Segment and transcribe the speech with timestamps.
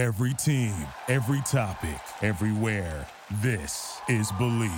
[0.00, 0.74] Every team,
[1.08, 3.06] every topic, everywhere.
[3.42, 4.72] This is Believe.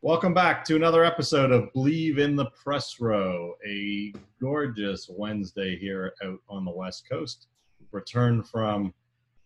[0.00, 6.14] Welcome back to another episode of Believe in the Press Row, a gorgeous Wednesday here
[6.24, 7.48] out on the West Coast.
[7.92, 8.94] Return from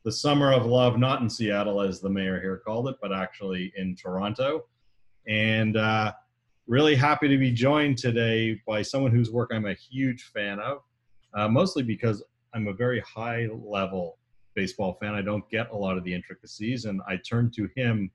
[0.05, 3.73] the summer of love, not in Seattle as the mayor here called it, but actually
[3.77, 4.67] in Toronto.
[5.27, 6.13] And uh,
[6.69, 10.79] really happy to be joined today by someone whose work I'm a huge fan of,
[11.35, 12.23] uh, mostly because
[12.55, 14.19] I'm a very high level
[14.55, 15.15] baseball fan.
[15.15, 18.11] I don't get a lot of the intricacies, and I turn to him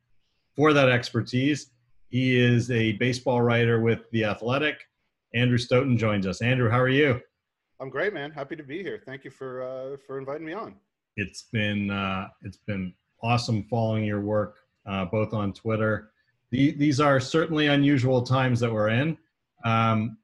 [0.55, 1.71] for that expertise.
[2.09, 4.79] He is a baseball writer with The Athletic.
[5.33, 6.41] Andrew Stoeten joins us.
[6.41, 7.19] Andrew, how are you?
[7.79, 8.31] I'm great, man.
[8.31, 9.01] Happy to be here.
[9.05, 10.75] Thank you for uh, for inviting me on.
[11.15, 16.11] It's been uh, it's been awesome following your work uh, both on Twitter.
[16.51, 19.17] The, these are certainly unusual times that we're in.
[19.65, 20.17] Um,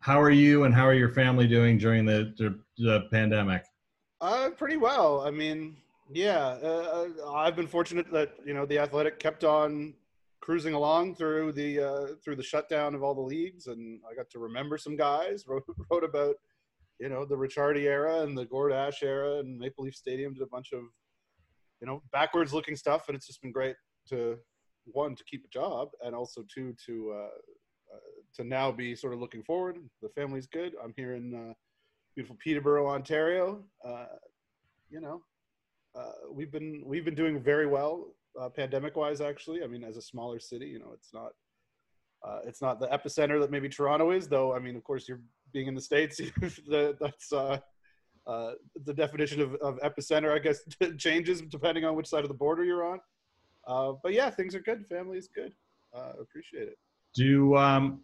[0.00, 3.64] how are you and how are your family doing during the, the, the pandemic?
[4.20, 5.22] Uh, pretty well.
[5.22, 5.76] I mean,
[6.12, 9.94] yeah, uh, I've been fortunate that you know the Athletic kept on
[10.40, 14.30] cruising along through the uh, through the shutdown of all the leagues, and I got
[14.30, 15.44] to remember some guys.
[15.48, 16.36] wrote wrote about
[16.98, 20.42] you know the Ricciardi era and the Gord Ash era, and Maple Leaf Stadium did
[20.42, 20.80] a bunch of
[21.80, 23.76] you know backwards looking stuff, and it's just been great
[24.08, 24.38] to
[24.86, 27.28] one to keep a job, and also two to uh, uh,
[28.34, 29.78] to now be sort of looking forward.
[30.02, 30.74] The family's good.
[30.82, 31.54] I'm here in uh,
[32.14, 33.64] beautiful Peterborough, Ontario.
[33.84, 34.06] Uh,
[34.90, 35.22] you know,
[35.94, 38.08] uh, we've been we've been doing very well
[38.40, 39.20] uh, pandemic wise.
[39.20, 41.32] Actually, I mean, as a smaller city, you know, it's not
[42.24, 44.54] uh, it's not the epicenter that maybe Toronto is, though.
[44.54, 45.20] I mean, of course, you're
[45.52, 46.20] being in the states.
[46.68, 47.58] that's uh,
[48.26, 48.52] uh,
[48.84, 50.60] the definition of, of, epicenter, I guess,
[50.98, 53.00] changes depending on which side of the border you're on.
[54.02, 54.86] But yeah, things are good.
[54.86, 55.52] Family is good.
[55.94, 56.78] Uh, appreciate it.
[57.14, 58.00] Do um,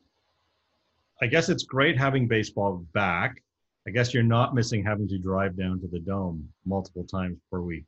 [1.23, 3.43] I guess it's great having baseball back.
[3.87, 7.61] I guess you're not missing having to drive down to the dome multiple times per
[7.61, 7.85] week.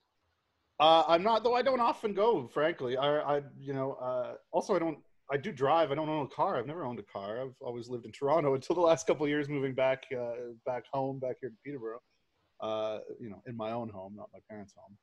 [0.78, 1.54] Uh, I'm not, though.
[1.54, 2.48] I don't often go.
[2.52, 4.98] Frankly, I, I you know, uh, also I don't.
[5.28, 5.90] I do drive.
[5.90, 6.56] I don't own a car.
[6.56, 7.42] I've never owned a car.
[7.42, 11.18] I've always lived in Toronto until the last couple years, moving back, uh, back home,
[11.18, 12.00] back here to Peterborough.
[12.60, 14.96] Uh, you know, in my own home, not my parents' home.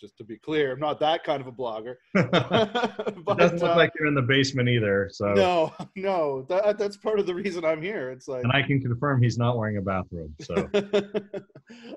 [0.00, 1.96] just to be clear, I'm not that kind of a blogger.
[2.14, 5.10] but, it doesn't look uh, like you're in the basement either.
[5.12, 8.10] So no, no, that, that's part of the reason I'm here.
[8.10, 10.32] It's like, and I can confirm he's not wearing a bathrobe.
[10.40, 10.68] So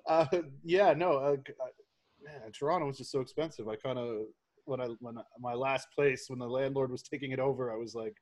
[0.07, 0.25] uh,
[0.63, 1.37] yeah, no, uh,
[2.21, 3.69] man, Toronto was just so expensive.
[3.69, 4.25] I kind of
[4.65, 7.77] when I when I, my last place when the landlord was taking it over, I
[7.77, 8.15] was like,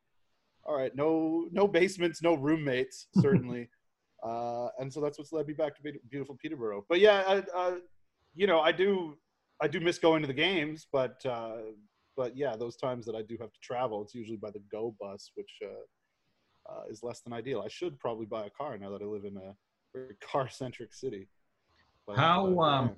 [0.65, 3.69] all right, no no basements, no roommates, certainly.
[4.79, 6.85] And so that's what's led me back to beautiful Peterborough.
[6.89, 7.75] But yeah, I, uh,
[8.35, 9.17] you know, I do
[9.61, 11.57] I do miss going to the games, but uh,
[12.17, 14.95] but yeah, those times that I do have to travel, it's usually by the Go
[14.99, 17.61] bus, which uh, uh, is less than ideal.
[17.63, 19.55] I should probably buy a car now that I live in a
[19.93, 21.27] very car centric city.
[22.07, 22.95] But, how um,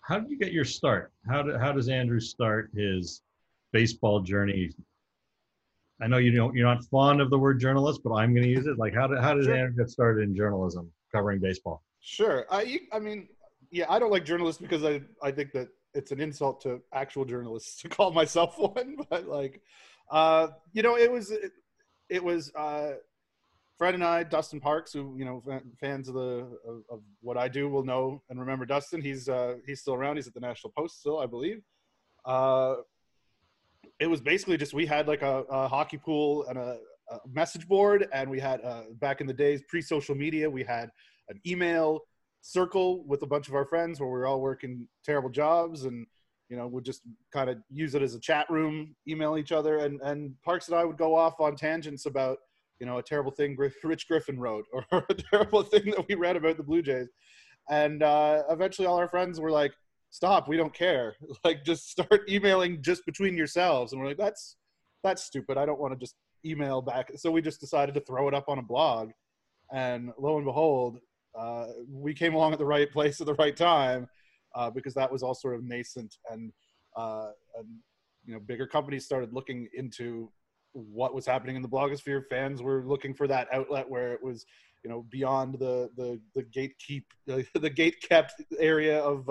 [0.00, 1.12] how did you get your start?
[1.28, 3.22] How do, how does Andrew start his
[3.72, 4.70] baseball journey?
[6.00, 8.50] I know you don't you're not fond of the word journalist, but I'm going to
[8.50, 8.78] use it.
[8.78, 9.70] Like how did how did sure.
[9.70, 11.82] Get started in journalism covering baseball?
[12.00, 12.46] Sure.
[12.50, 13.28] I I mean,
[13.70, 17.24] yeah, I don't like journalists because I I think that it's an insult to actual
[17.24, 18.96] journalists to call myself one.
[19.10, 19.62] But like,
[20.10, 21.52] uh, you know, it was it,
[22.08, 22.92] it was uh,
[23.78, 25.42] Fred and I, Dustin Parks, who you know
[25.80, 29.00] fans of the of, of, what I do will know and remember Dustin.
[29.00, 30.16] He's uh, he's still around.
[30.16, 31.62] He's at the National Post still, I believe.
[32.24, 32.76] Uh,
[34.00, 36.78] it was basically just we had like a, a hockey pool and a,
[37.10, 40.90] a, message board, and we had uh, back in the days pre-social media, we had
[41.28, 42.00] an email
[42.42, 46.06] circle with a bunch of our friends where we were all working terrible jobs and
[46.48, 47.02] you know would just
[47.32, 50.76] kind of use it as a chat room, email each other, and and Parks and
[50.76, 52.38] I would go off on tangents about
[52.80, 56.36] you know, a terrible thing Rich Griffin wrote or a terrible thing that we read
[56.36, 57.08] about the Blue Jays.
[57.68, 59.72] And uh, eventually all our friends were like,
[60.10, 61.16] stop, we don't care.
[61.44, 63.92] Like just start emailing just between yourselves.
[63.92, 64.56] And we're like, that's,
[65.02, 65.58] that's stupid.
[65.58, 67.10] I don't want to just email back.
[67.16, 69.10] So we just decided to throw it up on a blog.
[69.72, 70.98] And lo and behold,
[71.38, 74.08] uh, we came along at the right place at the right time
[74.54, 76.52] uh, because that was all sort of nascent and,
[76.96, 77.66] uh, and
[78.24, 80.30] you know bigger companies started looking into
[80.72, 82.22] what was happening in the blogosphere.
[82.28, 84.44] Fans were looking for that outlet where it was,
[84.84, 89.28] you know, beyond the the the gatekeep the, the gate kept area of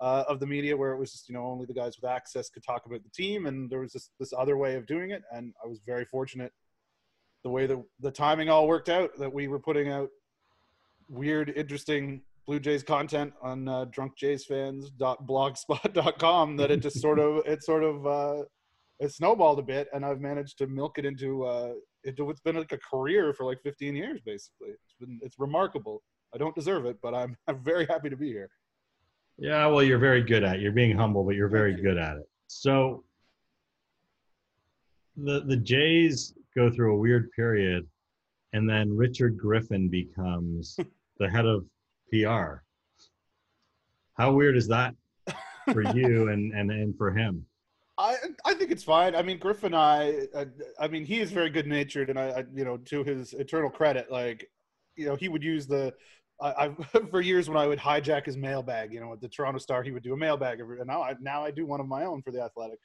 [0.00, 2.50] uh, of the media where it was just you know only the guys with access
[2.50, 5.22] could talk about the team, and there was this this other way of doing it.
[5.32, 6.52] And I was very fortunate
[7.44, 10.08] the way that the timing all worked out that we were putting out
[11.08, 17.84] weird, interesting Blue Jays content on uh, drunkjaysfans.blogspot.com that it just sort of it sort
[17.84, 18.42] of uh,
[19.00, 21.72] it snowballed a bit, and I've managed to milk it into uh,
[22.04, 24.68] into what's been like a career for like 15 years, basically.
[24.68, 26.02] It's been it's remarkable.
[26.34, 28.48] I don't deserve it, but I'm I'm very happy to be here.
[29.38, 30.62] Yeah, well, you're very good at it.
[30.62, 32.28] You're being humble, but you're very good at it.
[32.46, 33.04] So
[35.16, 37.86] the the Jays go through a weird period,
[38.52, 40.78] and then Richard Griffin becomes
[41.18, 41.66] the head of
[42.10, 42.62] PR.
[44.14, 44.94] How weird is that
[45.72, 47.44] for you and and and for him?
[47.98, 49.14] I I think it's fine.
[49.14, 50.46] I mean, Griffin, I, I
[50.78, 53.70] I mean, he is very good natured, and I, I you know to his eternal
[53.70, 54.50] credit, like
[54.96, 55.94] you know he would use the
[56.40, 59.58] I, I, for years when I would hijack his mailbag, you know, at the Toronto
[59.58, 61.88] Star, he would do a mailbag every, and now I, now I do one of
[61.88, 62.78] my own for the Athletic,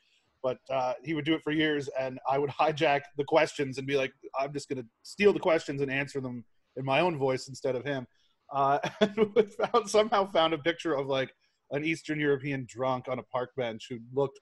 [0.43, 3.87] but uh, he would do it for years, and I would hijack the questions and
[3.87, 6.45] be like, I'm just going to steal the questions and answer them
[6.77, 8.07] in my own voice instead of him.
[8.53, 11.33] Uh, and found, somehow found a picture of like
[11.71, 14.39] an Eastern European drunk on a park bench who looked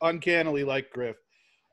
[0.00, 1.16] uncannily like Griff,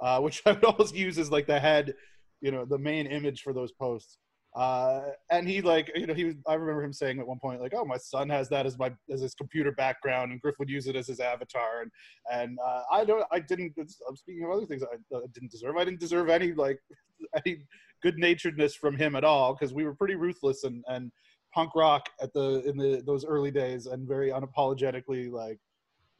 [0.01, 1.95] uh, which I would always use as like the head,
[2.41, 4.17] you know, the main image for those posts.
[4.55, 5.01] Uh,
[5.31, 7.73] and he like you know he was I remember him saying at one point like
[7.75, 10.87] oh my son has that as my as his computer background and Griff would use
[10.87, 11.91] it as his avatar and
[12.31, 15.77] and uh, I don't I didn't I'm speaking of other things I, I didn't deserve
[15.77, 16.79] I didn't deserve any like
[17.45, 17.59] any
[18.01, 21.11] good naturedness from him at all because we were pretty ruthless and and
[21.53, 25.59] punk rock at the in the those early days and very unapologetically like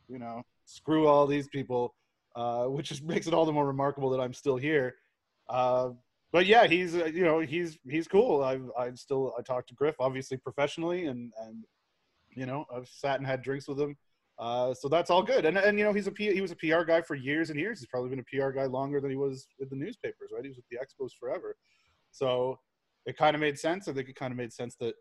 [0.07, 1.95] you know screw all these people
[2.35, 4.95] uh, which just makes it all the more remarkable that I'm still here.
[6.31, 8.43] But yeah, he's uh, you know he's he's cool.
[8.43, 11.63] I've I still I talked to Griff obviously professionally and and
[12.29, 13.97] you know I've sat and had drinks with him.
[14.37, 15.45] Uh, so that's all good.
[15.45, 17.59] And and you know he's a P, he was a PR guy for years and
[17.59, 17.79] years.
[17.79, 20.29] He's probably been a PR guy longer than he was with the newspapers.
[20.33, 21.55] Right, he was with the Expos forever.
[22.11, 22.59] So
[23.05, 23.87] it kind of made sense.
[23.87, 24.93] I think it kind of made sense that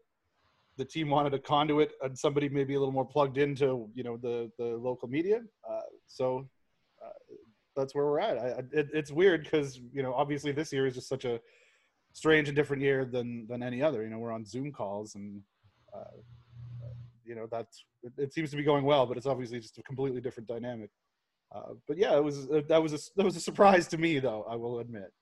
[0.77, 4.17] the team wanted a conduit and somebody maybe a little more plugged into you know
[4.17, 5.41] the the local media.
[5.69, 6.49] Uh, so
[7.79, 8.39] that's where we're at.
[8.39, 11.41] I, it, it's weird because you know obviously this year is just such a
[12.13, 14.03] strange and different year than than any other.
[14.03, 15.41] You know we're on Zoom calls and
[15.95, 16.17] uh,
[17.25, 19.83] you know that's it, it, seems to be going well, but it's obviously just a
[19.83, 20.91] completely different dynamic.
[21.55, 24.19] Uh, but yeah, it was uh, that was a that was a surprise to me
[24.19, 24.45] though.
[24.51, 25.13] I will admit.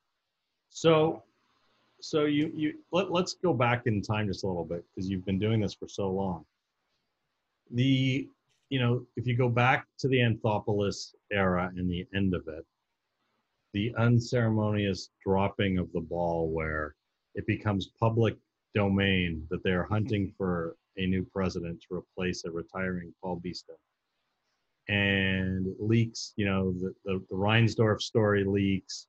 [0.71, 1.23] So,
[2.01, 5.25] so you you let, let's go back in time just a little bit because you've
[5.27, 6.45] been doing this for so long.
[7.73, 8.29] The
[8.69, 12.65] you know, if you go back to the Anthopoulos era and the end of it,
[13.73, 16.95] the unceremonious dropping of the ball where
[17.35, 18.37] it becomes public
[18.75, 23.77] domain that they're hunting for a new president to replace a retiring Paul Beeston.
[24.89, 29.07] And leaks, you know, the, the, the Reinsdorf story leaks.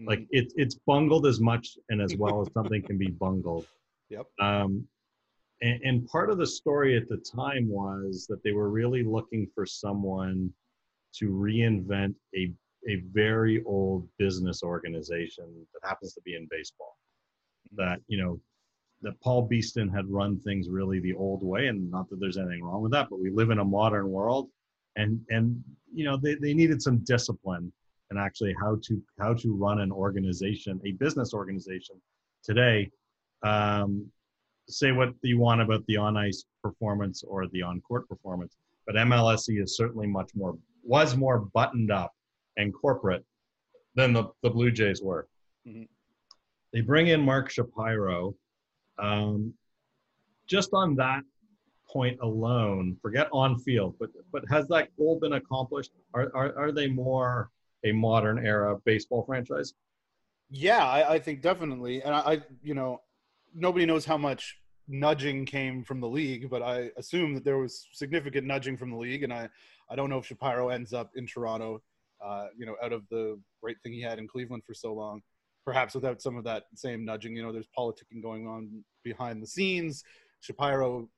[0.00, 0.08] Mm-hmm.
[0.08, 3.66] Like it, it's bungled as much and as well as something can be bungled.
[4.10, 4.26] Yep.
[4.40, 4.88] Um,
[5.60, 9.48] and, and part of the story at the time was that they were really looking
[9.54, 10.52] for someone
[11.14, 12.52] to reinvent a
[12.88, 15.44] a very old business organization
[15.74, 16.96] that happens to be in baseball.
[17.76, 18.40] That you know,
[19.02, 22.62] that Paul Beeston had run things really the old way, and not that there's anything
[22.62, 24.48] wrong with that, but we live in a modern world,
[24.96, 25.62] and and
[25.92, 27.72] you know they, they needed some discipline
[28.10, 31.96] and actually how to how to run an organization, a business organization
[32.44, 32.90] today.
[33.42, 34.10] Um,
[34.68, 38.56] say what you want about the on ice performance or the on court performance,
[38.86, 42.12] but MLSE is certainly much more was more buttoned up
[42.56, 43.24] and corporate
[43.94, 45.26] than the, the Blue Jays were.
[45.66, 45.84] Mm-hmm.
[46.72, 48.34] They bring in Mark Shapiro.
[48.98, 49.54] Um,
[50.46, 51.22] just on that
[51.88, 55.92] point alone, forget on field, but but has that goal been accomplished?
[56.14, 57.50] Are are, are they more
[57.84, 59.74] a modern era baseball franchise?
[60.50, 63.02] Yeah, I, I think definitely, and I, I, you know,
[63.58, 64.56] nobody knows how much
[64.88, 68.96] nudging came from the league, but I assume that there was significant nudging from the
[68.96, 69.48] league, and I,
[69.90, 71.82] I don't know if Shapiro ends up in Toronto,
[72.24, 75.20] uh, you know, out of the great thing he had in Cleveland for so long,
[75.64, 77.36] perhaps without some of that same nudging.
[77.36, 80.04] You know, there's politicking going on behind the scenes.
[80.40, 81.08] Shapiro,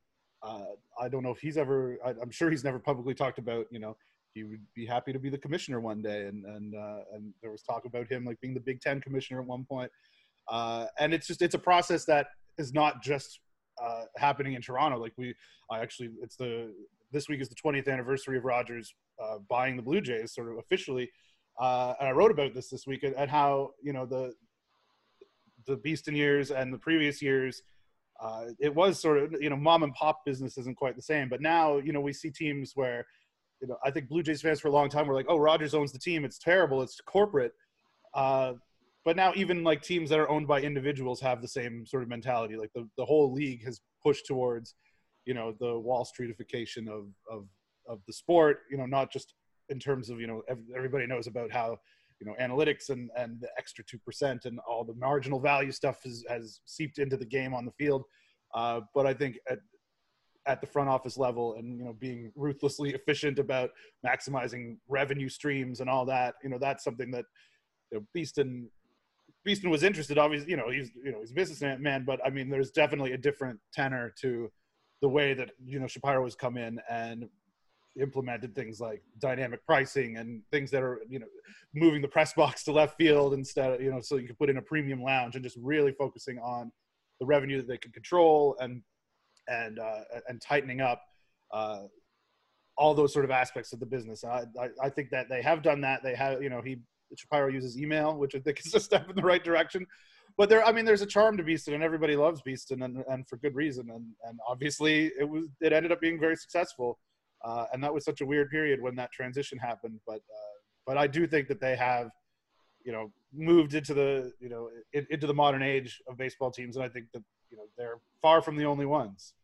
[0.43, 0.65] uh,
[1.01, 1.99] I don't know if he's ever.
[2.05, 3.67] I, am sure he's never publicly talked about.
[3.71, 3.97] You know,
[4.35, 7.51] he would be happy to be the commissioner one day, and and uh, and there
[7.51, 9.91] was talk about him like being the Big Ten commissioner at one point.
[10.49, 12.29] Uh, and it's just it's a process that
[12.59, 13.41] is not just
[13.83, 14.99] uh, happening in Toronto.
[14.99, 15.35] Like we,
[15.71, 16.75] I actually, it's the
[17.13, 20.59] this week is the 20th anniversary of Rogers uh, buying the Blue Jays, sort of
[20.59, 21.11] officially.
[21.59, 24.33] Uh, and I wrote about this this week and how you know the
[25.67, 27.63] the Beeston years and the previous years.
[28.21, 31.29] Uh, it was sort of you know mom and pop business isn't quite the same,
[31.29, 33.07] but now you know we see teams where
[33.61, 35.75] you know I think Blue Jays fans for a long time were like, oh Rogers
[35.75, 37.53] owns the team, it's terrible, it's corporate.
[39.05, 42.09] But now even like teams that are owned by individuals have the same sort of
[42.09, 42.57] mentality.
[42.57, 44.75] Like the, the whole league has pushed towards,
[45.25, 47.47] you know, the Wall Streetification of, of,
[47.89, 49.35] of the sport, you know, not just
[49.71, 50.43] in terms of, you know,
[50.77, 51.79] everybody knows about how,
[52.21, 56.23] you know, analytics and, and the extra 2% and all the marginal value stuff has,
[56.29, 58.05] has seeped into the game on the field.
[58.55, 59.59] Uh, but I think at
[60.47, 63.71] at the front office level and you know being ruthlessly efficient about
[64.05, 67.25] maximizing revenue streams and all that, you know that's something that
[67.93, 68.69] you know, Beeston
[69.45, 70.19] Beeston was interested.
[70.19, 73.19] Obviously, you know he's you know he's a businessman, but I mean there's definitely a
[73.19, 74.51] different tenor to
[75.03, 77.29] the way that you know Shapiro has come in and
[78.01, 81.27] implemented things like dynamic pricing and things that are you know
[81.75, 84.49] moving the press box to left field instead of you know so you can put
[84.49, 86.71] in a premium lounge and just really focusing on
[87.19, 88.83] the revenue that they can control and
[89.49, 91.03] and uh, and tightening up
[91.53, 91.83] uh,
[92.77, 94.25] all those sort of aspects of the business.
[94.25, 96.03] I, I, I think that they have done that.
[96.03, 96.79] They have you know he
[97.17, 99.87] Shapiro uses email, which I think is a step in the right direction.
[100.37, 103.29] But there, I mean, there's a charm to Beeston, and everybody loves Beeston, and, and
[103.29, 103.91] for good reason.
[103.91, 106.99] And and obviously, it was it ended up being very successful.
[107.43, 109.99] Uh, and that was such a weird period when that transition happened.
[110.07, 112.11] But uh, but I do think that they have,
[112.85, 116.77] you know, moved into the you know in, into the modern age of baseball teams,
[116.77, 119.35] and I think that you know they're far from the only ones.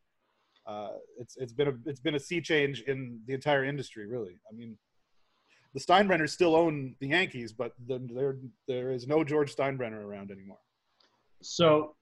[0.67, 4.39] Uh, it's it's been a it's been a sea change in the entire industry, really.
[4.51, 4.77] I mean,
[5.77, 10.31] the Steinbrenners still own the Yankees, but the, there there is no George Steinbrenner around
[10.31, 10.57] anymore.
[11.43, 11.95] So,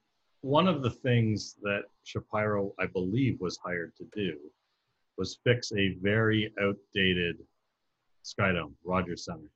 [0.43, 4.37] one of the things that Shapiro, I believe, was hired to do
[5.19, 7.39] was fix a very outdated
[8.25, 9.51] Skydome, Rogers Center.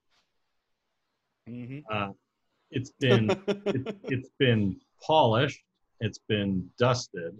[1.49, 1.79] Mm-hmm.
[1.89, 2.11] Uh,
[2.73, 5.63] it's been it, it's been polished,
[6.01, 7.39] it's been dusted,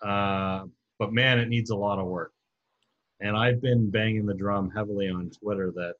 [0.00, 0.64] uh,
[0.98, 2.32] but man, it needs a lot of work.
[3.20, 5.94] And I've been banging the drum heavily on Twitter that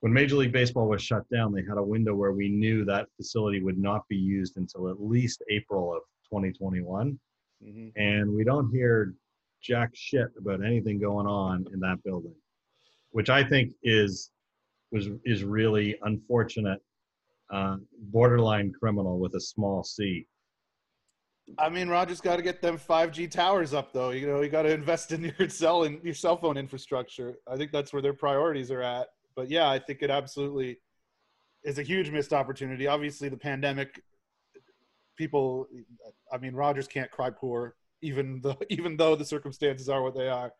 [0.00, 3.06] when Major League Baseball was shut down, they had a window where we knew that
[3.16, 7.18] facility would not be used until at least April of 2021.
[7.64, 7.88] Mm-hmm.
[8.00, 9.14] And we don't hear
[9.62, 12.34] jack shit about anything going on in that building,
[13.12, 14.30] which I think is
[14.92, 16.80] was is really unfortunate,
[17.50, 17.76] uh,
[18.12, 20.26] borderline criminal with a small c.
[21.58, 24.10] I mean, Rogers got to get them 5G towers up, though.
[24.10, 27.36] You know, you got to invest in your cell and your cell phone infrastructure.
[27.46, 29.08] I think that's where their priorities are at.
[29.36, 30.78] But yeah, I think it absolutely
[31.64, 32.86] is a huge missed opportunity.
[32.86, 34.02] Obviously, the pandemic,
[35.16, 35.66] people.
[36.32, 37.74] I mean, Rogers can't cry poor
[38.04, 40.52] even though even though the circumstances are what they are.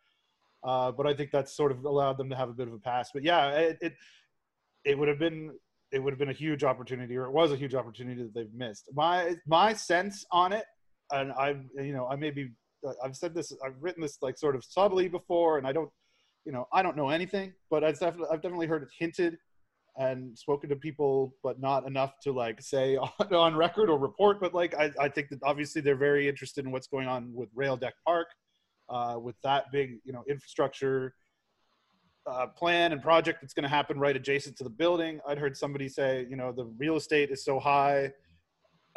[0.63, 2.79] Uh, but I think that's sort of allowed them to have a bit of a
[2.79, 3.11] pass.
[3.13, 3.93] But yeah, it, it
[4.83, 5.51] it, would have been
[5.91, 8.53] it would have been a huge opportunity, or it was a huge opportunity that they've
[8.53, 8.89] missed.
[8.93, 10.65] My my sense on it,
[11.11, 12.51] and I you know I may be
[13.03, 15.89] I've said this I've written this like sort of subtly before, and I don't
[16.45, 19.37] you know I don't know anything, but I've definitely I've definitely heard it hinted
[19.97, 24.39] and spoken to people, but not enough to like say on, on record or report.
[24.39, 27.49] But like, I, I, think that obviously they're very interested in what's going on with
[27.55, 28.27] Rail Deck Park,
[28.89, 31.13] uh, with that big, you know, infrastructure
[32.29, 35.19] uh, plan and project that's going to happen right adjacent to the building.
[35.27, 38.11] I'd heard somebody say, you know, the real estate is so high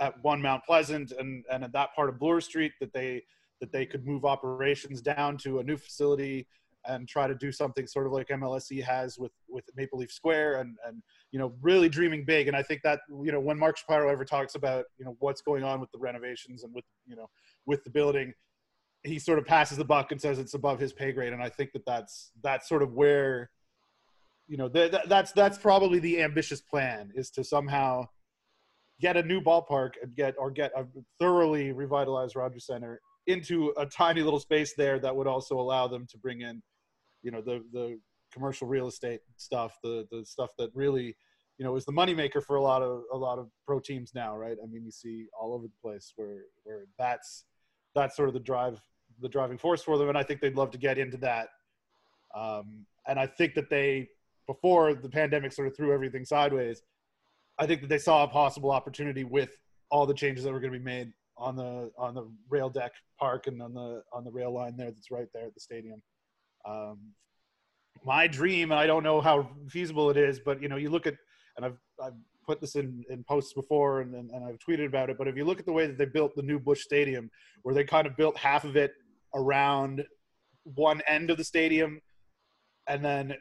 [0.00, 3.22] at one Mount Pleasant and, and at that part of Bloor Street that they,
[3.60, 6.46] that they could move operations down to a new facility
[6.86, 10.60] and try to do something sort of like MLSE has with with Maple Leaf Square
[10.60, 11.02] and and
[11.32, 12.48] you know really dreaming big.
[12.48, 15.42] And I think that you know when Mark Shapiro ever talks about you know what's
[15.42, 17.28] going on with the renovations and with you know
[17.66, 18.32] with the building,
[19.02, 21.32] he sort of passes the buck and says it's above his pay grade.
[21.32, 23.50] And I think that that's that's sort of where
[24.46, 28.06] you know th- th- that's that's probably the ambitious plan is to somehow
[29.00, 30.84] get a new ballpark and get or get a
[31.18, 36.06] thoroughly revitalized Rogers Center into a tiny little space there that would also allow them
[36.10, 36.62] to bring in
[37.22, 37.98] you know the the
[38.32, 41.16] commercial real estate stuff, the the stuff that really
[41.58, 44.36] you know is the moneymaker for a lot of a lot of pro teams now,
[44.36, 44.56] right?
[44.62, 47.44] I mean, you see all over the place where where that's
[47.94, 48.80] that's sort of the drive
[49.20, 51.48] the driving force for them, and I think they'd love to get into that.
[52.34, 54.08] Um, and I think that they
[54.46, 56.82] before the pandemic sort of threw everything sideways,
[57.58, 59.50] I think that they saw a possible opportunity with
[59.90, 62.92] all the changes that were going to be made on the on the rail deck
[63.18, 66.02] park and on the on the rail line there that's right there at the stadium.
[66.66, 66.98] Um,
[68.04, 71.06] my dream, and I don't know how feasible it is, but you know, you look
[71.06, 71.14] at,
[71.56, 72.14] and I've, I've
[72.46, 75.36] put this in, in posts before and, and, and I've tweeted about it, but if
[75.36, 77.30] you look at the way that they built the new Busch Stadium,
[77.62, 78.92] where they kind of built half of it
[79.34, 80.04] around
[80.62, 82.00] one end of the stadium
[82.86, 83.34] and then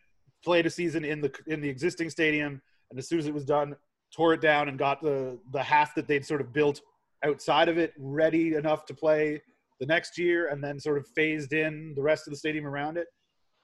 [0.43, 3.45] played a season in the in the existing stadium and as soon as it was
[3.45, 3.75] done
[4.15, 6.81] tore it down and got the the half that they'd sort of built
[7.23, 9.41] outside of it ready enough to play
[9.79, 12.97] the next year and then sort of phased in the rest of the stadium around
[12.97, 13.07] it.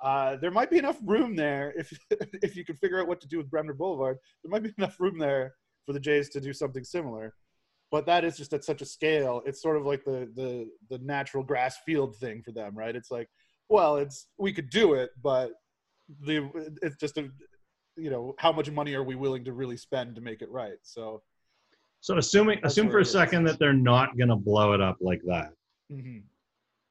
[0.02, 1.98] Uh, there might be enough room there if
[2.44, 4.18] if you could figure out what to do with Bremner Boulevard.
[4.44, 5.54] There might be enough room there
[5.86, 7.34] for the Jays to do something similar,
[7.92, 9.42] but that is just at such a scale.
[9.46, 12.96] It's sort of like the the the natural grass field thing for them, right?
[12.96, 13.30] It's like,
[13.70, 15.52] well, it's we could do it, but
[16.26, 16.50] the
[16.82, 17.30] it's just a
[17.96, 20.78] you know how much money are we willing to really spend to make it right?
[20.82, 21.22] So
[22.02, 25.22] So assuming assume for a second that they're not going to blow it up like
[25.26, 25.52] that
[25.90, 26.20] hmm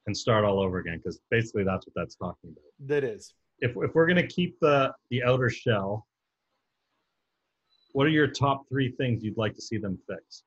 [0.07, 2.89] and start all over again, because basically that's what that's talking about.
[2.89, 3.35] That is.
[3.61, 6.07] If if we're going to keep the the outer shell,
[7.93, 10.43] what are your top three things you'd like to see them fix?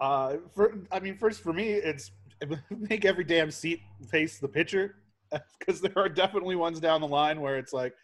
[0.00, 2.12] Uh, for I mean, first for me, it's
[2.70, 4.96] make every damn seat face the pitcher,
[5.58, 7.94] because there are definitely ones down the line where it's like,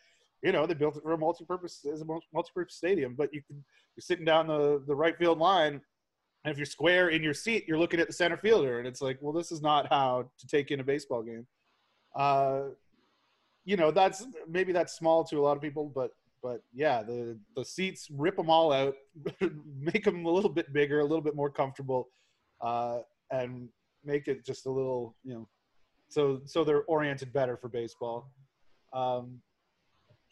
[0.42, 3.64] you know, they built it for a multi-purpose as a multi-purpose stadium, but you can
[3.96, 5.80] you're sitting down the the right field line,
[6.44, 9.00] and if you're square in your seat, you're looking at the center fielder, and it's
[9.00, 11.46] like, well, this is not how to take in a baseball game.
[12.16, 12.62] Uh,
[13.64, 16.10] you know, that's maybe that's small to a lot of people, but
[16.42, 18.94] but yeah, the the seats rip them all out,
[19.78, 22.08] make them a little bit bigger, a little bit more comfortable,
[22.60, 22.98] uh,
[23.30, 23.68] and
[24.04, 25.48] make it just a little, you know,
[26.08, 28.32] so so they're oriented better for baseball.
[28.92, 29.40] Um,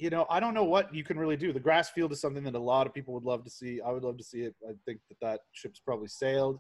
[0.01, 1.53] you know, I don't know what you can really do.
[1.53, 3.81] The grass field is something that a lot of people would love to see.
[3.85, 4.55] I would love to see it.
[4.67, 6.59] I think that that ship's probably sailed.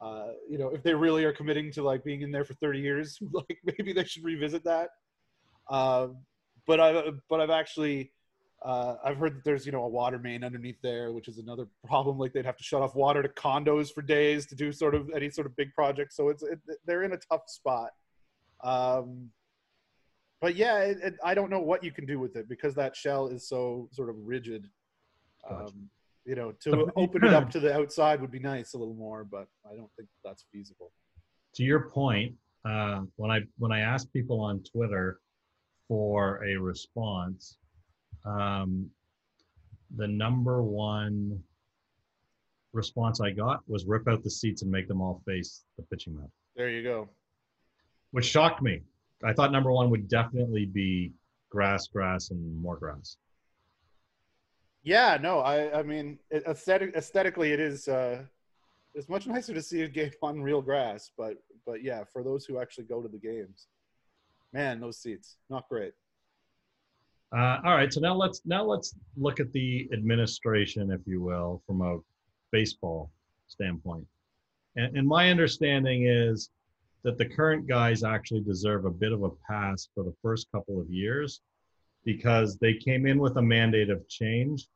[0.00, 2.78] Uh, you know, if they really are committing to like being in there for 30
[2.80, 4.90] years, like maybe they should revisit that.
[5.70, 6.18] Um,
[6.66, 8.12] but I, but I've actually,
[8.62, 11.66] uh, I've heard that there's you know a water main underneath there, which is another
[11.86, 12.18] problem.
[12.18, 15.08] Like they'd have to shut off water to condos for days to do sort of
[15.16, 16.12] any sort of big project.
[16.12, 17.90] So it's it, they're in a tough spot.
[18.62, 19.30] Um,
[20.40, 22.94] but yeah, it, it, I don't know what you can do with it because that
[22.96, 24.68] shell is so sort of rigid.
[25.48, 25.88] Um,
[26.24, 28.94] you know, to So- open it up to the outside would be nice a little
[28.94, 30.92] more, but I don't think that's feasible.
[31.54, 35.20] To your point, uh, when I when I asked people on Twitter
[35.88, 37.56] for a response,
[38.26, 38.90] um,
[39.96, 41.42] the number one
[42.74, 46.14] response I got was rip out the seats and make them all face the pitching
[46.14, 47.08] mound, There you go.
[48.10, 48.82] which shocked me.
[49.24, 51.12] I thought number one would definitely be
[51.50, 53.16] grass, grass, and more grass.
[54.82, 57.88] Yeah, no, I, I mean, aesthetic, aesthetically, it is.
[57.88, 58.22] Uh,
[58.94, 62.46] it's much nicer to see a game on real grass, but but yeah, for those
[62.46, 63.66] who actually go to the games,
[64.52, 65.92] man, those seats not great.
[67.36, 71.62] Uh, all right, so now let's now let's look at the administration, if you will,
[71.66, 71.98] from a
[72.50, 73.10] baseball
[73.48, 74.06] standpoint.
[74.76, 76.50] And, and my understanding is
[77.04, 80.80] that the current guys actually deserve a bit of a pass for the first couple
[80.80, 81.40] of years
[82.04, 84.66] because they came in with a mandate of change,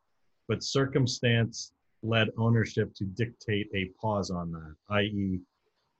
[0.49, 5.41] but circumstance led ownership to dictate a pause on that, i.e.,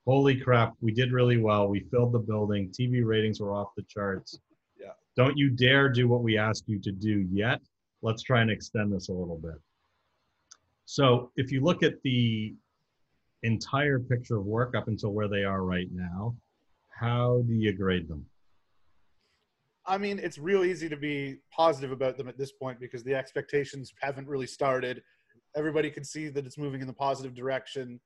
[0.05, 1.67] holy crap, we did really well.
[1.67, 2.69] We filled the building.
[2.69, 4.37] TV ratings were off the charts.
[4.79, 4.91] Yeah.
[5.15, 7.61] Don't you dare do what we asked you to do yet.
[8.01, 9.55] Let's try and extend this a little bit.
[10.85, 12.53] So if you look at the
[13.43, 16.35] entire picture of work up until where they are right now,
[16.89, 18.25] how do you grade them?
[19.85, 23.13] I mean, it's real easy to be positive about them at this point because the
[23.15, 25.03] expectations haven't really started.
[25.55, 27.99] Everybody can see that it's moving in the positive direction.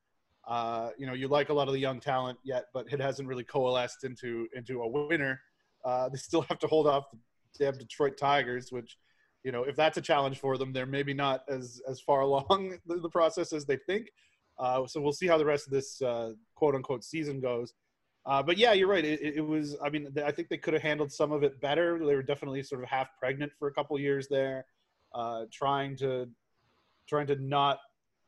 [0.47, 3.27] Uh, you know, you like a lot of the young talent yet, but it hasn't
[3.27, 5.39] really coalesced into into a winner.
[5.85, 7.19] Uh, they still have to hold off the
[7.59, 8.97] damn Detroit Tigers, which,
[9.43, 12.77] you know, if that's a challenge for them, they're maybe not as as far along
[12.87, 14.07] the, the process as they think.
[14.59, 17.73] Uh, so we'll see how the rest of this uh, quote unquote season goes.
[18.25, 19.05] Uh, but yeah, you're right.
[19.05, 19.77] It, it- was.
[19.83, 21.97] I mean, I think they could have handled some of it better.
[21.99, 24.65] They were definitely sort of half pregnant for a couple years there,
[25.15, 26.27] uh, trying to
[27.07, 27.79] trying to not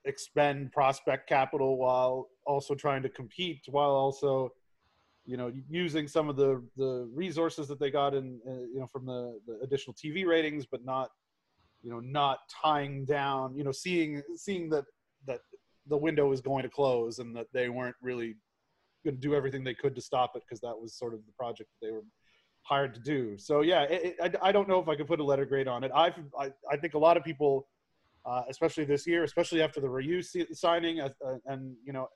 [0.05, 4.53] expend prospect capital while also trying to compete, while also,
[5.25, 8.87] you know, using some of the the resources that they got in, uh, you know,
[8.87, 11.09] from the, the additional TV ratings, but not,
[11.81, 13.53] you know, not tying down.
[13.55, 14.85] You know, seeing seeing that
[15.27, 15.41] that
[15.89, 18.35] the window was going to close and that they weren't really
[19.03, 21.31] going to do everything they could to stop it because that was sort of the
[21.33, 22.03] project that they were
[22.63, 23.37] hired to do.
[23.37, 25.67] So yeah, it, it, I, I don't know if I could put a letter grade
[25.67, 25.91] on it.
[25.93, 27.67] I've, I I think a lot of people,
[28.25, 32.07] uh, especially this year, especially after the Ryu si- signing, uh, uh, and you know,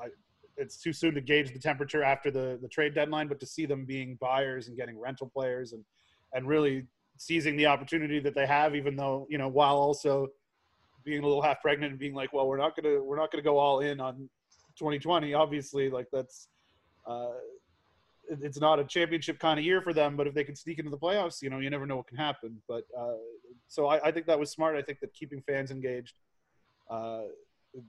[0.00, 0.08] I,
[0.56, 3.66] it's too soon to gauge the temperature after the the trade deadline, but to see
[3.66, 5.84] them being buyers and getting rental players and
[6.34, 10.28] and really seizing the opportunity that they have, even though you know, while also
[11.04, 13.42] being a little half pregnant and being like, well, we're not gonna we're not gonna
[13.42, 14.28] go all in on
[14.76, 16.48] 2020 obviously like that's
[17.06, 17.28] uh
[18.28, 20.78] it- it's not a championship kind of year for them but if they can sneak
[20.80, 22.60] into the playoffs you know you never know what can happen.
[22.66, 23.14] But uh
[23.68, 24.74] so i, I think that was smart.
[24.76, 26.14] I think that keeping fans engaged
[26.90, 27.22] uh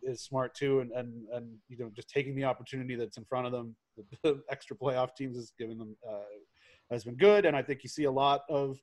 [0.04, 0.82] is smart too.
[0.82, 3.76] And and and you know just taking the opportunity that's in front of them
[4.24, 6.20] the extra playoff teams is giving them uh
[6.92, 7.46] has been good.
[7.46, 8.78] And i think you see a lot of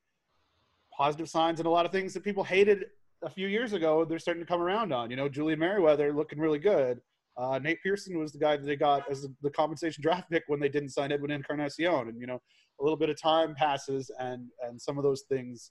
[0.96, 2.86] positive signs and a lot of things that people hated
[3.22, 6.38] a few years ago they're starting to come around on you know julian merryweather looking
[6.38, 7.00] really good
[7.36, 10.44] uh, Nate Pearson was the guy that they got as the, the compensation draft pick
[10.48, 12.08] when they didn't sign Edwin Encarnacion.
[12.08, 12.40] And, you know,
[12.80, 15.70] a little bit of time passes and, and some of those things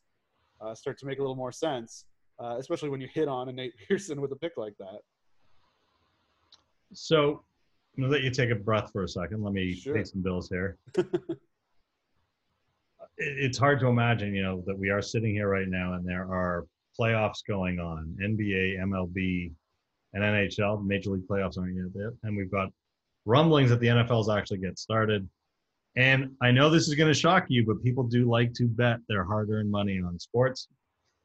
[0.59, 2.05] uh, start to make a little more sense,
[2.39, 4.99] uh, especially when you hit on a Nate Pearson with a pick like that.
[6.93, 7.43] So
[7.95, 9.43] I'm gonna let you take a breath for a second.
[9.43, 9.95] Let me Sure.
[9.95, 10.77] pay some bills here.
[13.23, 16.23] It's hard to imagine, you know, that we are sitting here right now and there
[16.23, 16.65] are
[17.01, 19.51] playoffs going on, NBA, MLB,
[20.13, 20.85] and NHL.
[20.85, 22.69] Major League playoffs and we've got
[23.25, 25.27] rumblings that the NFL's actually get started.
[25.95, 28.99] And I know this is going to shock you, but people do like to bet
[29.09, 30.67] their hard-earned money on sports.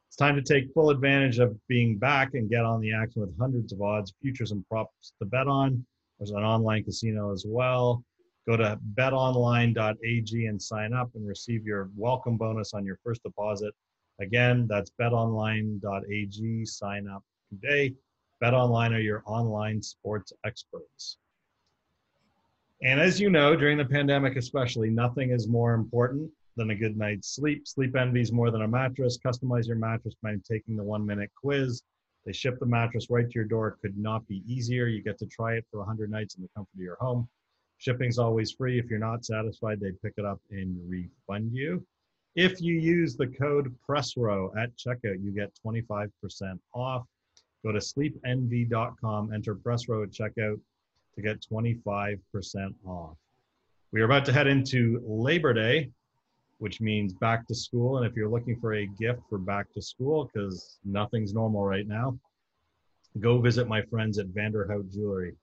[0.09, 3.37] It's time to take full advantage of being back and get on the action with
[3.39, 5.85] hundreds of odds, futures, and props to bet on.
[6.19, 8.03] There's an online casino as well.
[8.47, 13.73] Go to betonline.ag and sign up and receive your welcome bonus on your first deposit.
[14.19, 16.65] Again, that's betonline.ag.
[16.65, 17.93] Sign up today.
[18.43, 21.17] BetOnline are your online sports experts.
[22.83, 26.97] And as you know, during the pandemic especially, nothing is more important than a good
[26.97, 27.67] night's sleep.
[27.67, 29.17] Sleep Envy's more than a mattress.
[29.23, 31.81] Customize your mattress by taking the one minute quiz.
[32.25, 33.77] They ship the mattress right to your door.
[33.81, 34.87] Could not be easier.
[34.87, 37.27] You get to try it for 100 nights in the comfort of your home.
[37.77, 38.79] Shipping's always free.
[38.79, 41.85] If you're not satisfied, they pick it up and refund you.
[42.37, 46.11] If you use the code PRESSROW at checkout, you get 25%
[46.75, 47.07] off.
[47.65, 50.59] Go to sleepenvy.com, enter PRESSROW at checkout
[51.15, 52.19] to get 25%
[52.85, 53.17] off.
[53.91, 55.89] We are about to head into Labor Day,
[56.59, 57.97] which means back to school.
[57.97, 61.87] And if you're looking for a gift for back to school, because nothing's normal right
[61.87, 62.19] now,
[63.19, 65.33] go visit my friends at Vanderhout Jewelry.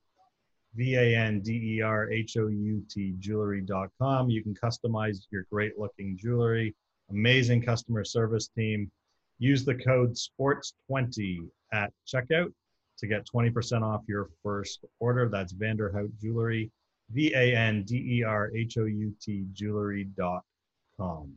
[0.76, 4.30] V A N D E R H O U T jewelry.com.
[4.30, 6.72] You can customize your great looking jewelry.
[7.10, 8.90] Amazing customer service team.
[9.38, 11.38] Use the code SPORTS20
[11.72, 12.52] at checkout
[12.98, 15.28] to get 20% off your first order.
[15.28, 16.70] That's Vanderhout Jewelry,
[17.10, 21.32] V A N D E R H O U T jewelry.com.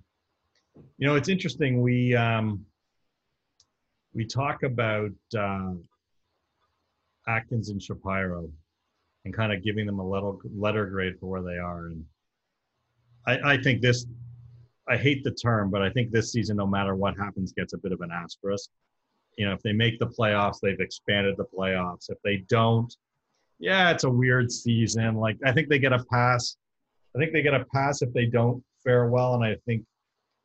[0.97, 1.81] You know, it's interesting.
[1.81, 2.63] We, um,
[4.13, 5.73] we talk about uh,
[7.27, 8.49] Atkins and Shapiro
[9.25, 11.87] and kind of giving them a little letter grade for where they are.
[11.87, 12.05] And
[13.27, 14.05] I, I think this,
[14.89, 17.77] I hate the term, but I think this season, no matter what happens, gets a
[17.77, 18.69] bit of an asterisk.
[19.37, 22.09] You know, if they make the playoffs, they've expanded the playoffs.
[22.09, 22.93] If they don't,
[23.59, 25.15] yeah, it's a weird season.
[25.15, 26.57] Like I think they get a pass.
[27.15, 29.83] I think they get a pass if they don't fare well, and I think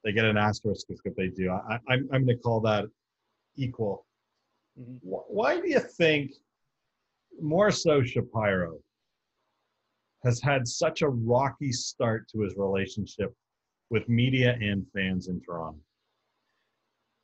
[0.04, 1.50] they get an asterisk if they do.
[1.50, 2.86] I, I'm I'm going to call that
[3.56, 4.06] equal.
[4.78, 4.98] Mhm.
[5.02, 6.32] Why do you think
[7.40, 8.78] more so Shapiro
[10.24, 13.34] has had such a rocky start to his relationship
[13.92, 15.78] with media and fans in Toronto?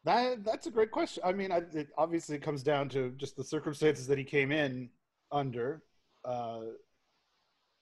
[0.04, 1.22] That that's a great question.
[1.26, 4.90] I mean, I, it obviously comes down to just the circumstances that he came in
[5.32, 5.82] under.
[6.24, 6.60] Uh,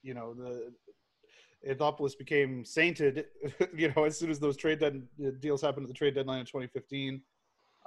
[0.03, 0.72] you know, the
[1.68, 3.27] Anthopoulos became sainted.
[3.77, 5.03] You know, as soon as those trade dead,
[5.40, 7.20] deals happened at the trade deadline in 2015,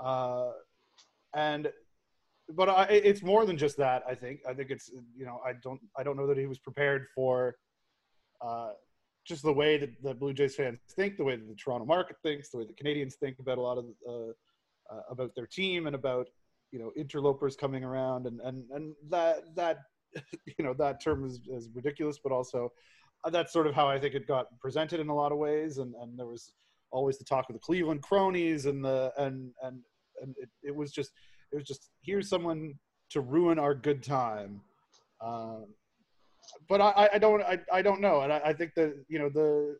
[0.04, 0.52] uh,
[1.34, 1.72] and
[2.52, 4.04] but I, it's more than just that.
[4.08, 4.42] I think.
[4.48, 7.56] I think it's you know I don't I don't know that he was prepared for.
[8.42, 8.72] Uh,
[9.30, 12.18] just the way that the Blue Jays fans think, the way that the Toronto market
[12.24, 15.86] thinks, the way the Canadians think about a lot of uh, uh, about their team
[15.86, 16.28] and about
[16.72, 19.78] you know interlopers coming around, and and and that that
[20.58, 22.72] you know that term is, is ridiculous, but also
[23.24, 25.78] uh, that's sort of how I think it got presented in a lot of ways,
[25.78, 26.52] and and there was
[26.92, 29.80] always the talk of the Cleveland cronies and the and and
[30.22, 31.12] and it, it was just
[31.52, 32.74] it was just here's someone
[33.12, 34.62] to ruin our good time.
[35.22, 35.68] Um,
[36.68, 39.30] but I, I don't I, I don't know, and I, I think that you know
[39.30, 39.78] the.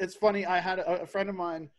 [0.00, 0.44] It's funny.
[0.44, 1.70] I had a, a friend of mine,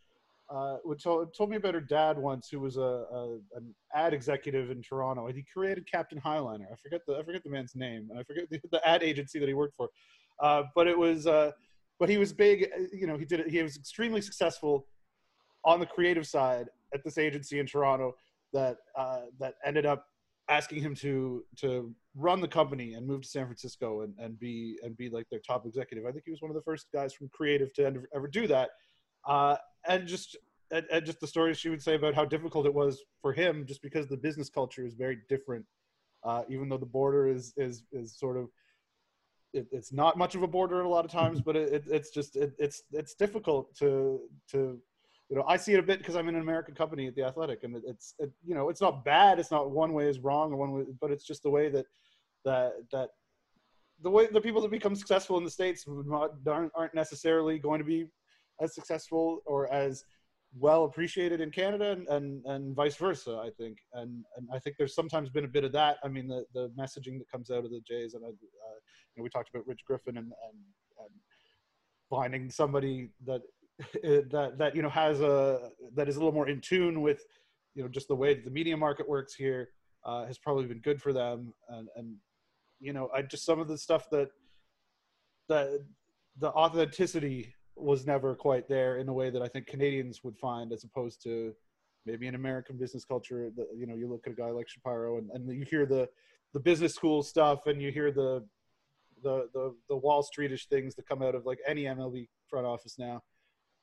[0.50, 4.14] uh, who told told me about her dad once, who was a, a an ad
[4.14, 6.66] executive in Toronto, and he created Captain Highliner.
[6.72, 9.40] I forget the I forget the man's name, and I forget the, the ad agency
[9.40, 9.90] that he worked for,
[10.42, 11.52] uh, but it was uh,
[12.00, 12.70] but he was big.
[12.76, 13.50] uh, You know, he did it.
[13.50, 14.88] He was extremely successful
[15.64, 18.16] on the creative side at this agency in Toronto
[18.54, 20.06] that uh, that ended up
[20.48, 24.78] asking him to to run the company and move to San Francisco and, and be
[24.84, 26.06] and be like their top executive.
[26.06, 28.70] I think he was one of the first guys from creative to ever, do that.
[29.28, 30.38] Uh, and just
[30.72, 33.66] and, and just the stories she would say about how difficult it was for him,
[33.68, 35.66] just because the business culture is very different.
[36.24, 38.48] Uh, even though the border is is is sort of
[39.54, 42.10] it, it's not much of a border a lot of times, but it, it, it's
[42.10, 44.80] just it, it's it's difficult to to
[45.30, 47.24] you know I see it a bit because I'm in an American company at the
[47.24, 49.38] Athletic, and it, it's it, you know it's not bad.
[49.38, 51.86] It's not one way is wrong or one way, but it's just the way that
[52.46, 53.10] that that
[54.02, 57.86] the way the people that become successful in the states aren't, aren't necessarily going to
[57.86, 58.06] be
[58.62, 60.06] as successful or as
[60.58, 63.78] well appreciated in Canada and, and, and vice versa, I think.
[63.94, 65.98] And, and I think there's sometimes been a bit of that.
[66.04, 69.24] I mean, the, the messaging that comes out of the Jays and, uh, you know,
[69.24, 70.60] we talked about Rich Griffin and, and,
[71.00, 71.10] and
[72.10, 73.42] finding somebody that,
[74.32, 77.26] that, that, you know, has a, that is a little more in tune with,
[77.74, 79.70] you know, just the way the media market works here
[80.06, 81.54] uh, has probably been good for them.
[81.68, 82.16] And, and
[82.80, 84.30] you know, I just some of the stuff that
[85.48, 85.86] the
[86.40, 90.72] the authenticity was never quite there in a way that I think Canadians would find,
[90.72, 91.54] as opposed to
[92.06, 93.50] maybe in American business culture.
[93.56, 96.08] That you know, you look at a guy like Shapiro, and, and you hear the
[96.54, 98.46] the business school stuff, and you hear the
[99.24, 102.98] the the the Wall Streetish things that come out of like any MLB front office
[102.98, 103.24] now.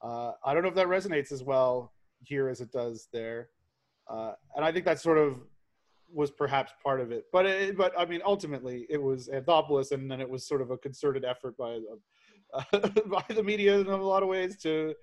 [0.03, 1.93] Uh, I don't know if that resonates as well
[2.25, 3.49] here as it does there,
[4.09, 5.41] uh, and I think that's sort of
[6.13, 7.25] was perhaps part of it.
[7.33, 10.71] But it, but I mean, ultimately, it was Anthopoulos, and then it was sort of
[10.71, 11.81] a concerted effort by
[12.55, 14.95] uh, by the media in a lot of ways to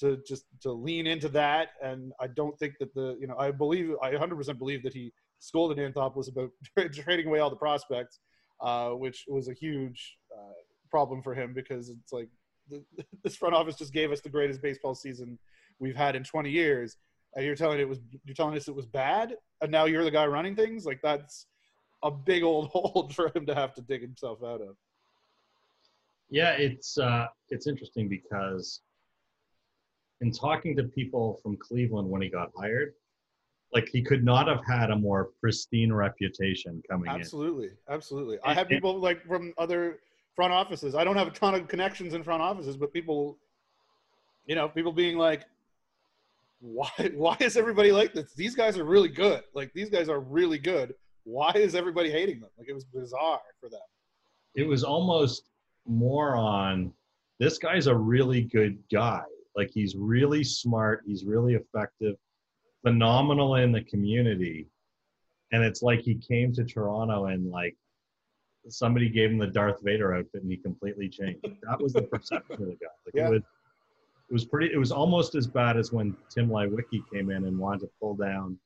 [0.00, 1.68] to just to lean into that.
[1.82, 5.12] And I don't think that the you know I believe I 100% believe that he
[5.38, 6.50] scolded Anthopoulos about
[6.92, 8.20] trading away all the prospects,
[8.60, 10.52] uh, which was a huge uh,
[10.90, 12.28] problem for him because it's like
[12.68, 12.84] the,
[13.22, 15.38] this front office just gave us the greatest baseball season
[15.78, 16.96] we've had in 20 years
[17.34, 20.10] and you're telling it was you're telling us it was bad and now you're the
[20.10, 20.84] guy running things?
[20.84, 21.46] Like that's
[22.02, 24.76] a big old hole for him to have to dig himself out of.
[26.30, 28.80] Yeah it's uh it's interesting because
[30.20, 32.94] in talking to people from cleveland when he got hired
[33.72, 37.72] like he could not have had a more pristine reputation coming absolutely, in.
[37.88, 38.36] Absolutely.
[38.36, 38.38] Absolutely.
[38.44, 39.98] I have people like from other
[40.36, 40.94] front offices.
[40.94, 43.38] I don't have a ton of connections in front offices but people
[44.46, 45.44] you know people being like
[46.64, 48.32] why why is everybody like this?
[48.34, 49.42] These guys are really good.
[49.54, 50.94] Like these guys are really good.
[51.24, 52.50] Why is everybody hating them?
[52.58, 53.80] Like it was bizarre for them.
[54.54, 55.50] It was almost
[55.86, 56.92] more on
[57.38, 59.22] this guy's a really good guy.
[59.54, 62.16] Like he's really smart, he's really effective,
[62.82, 64.66] phenomenal in the community.
[65.52, 67.76] And it's like he came to Toronto and like
[68.68, 71.44] somebody gave him the Darth Vader outfit and he completely changed.
[71.68, 72.94] That was the perception of the guy.
[73.06, 73.28] Like yeah.
[73.28, 73.42] it was
[74.28, 74.72] it was pretty.
[74.72, 78.14] It was almost as bad as when Tim Leiweke came in and wanted to pull
[78.16, 78.58] down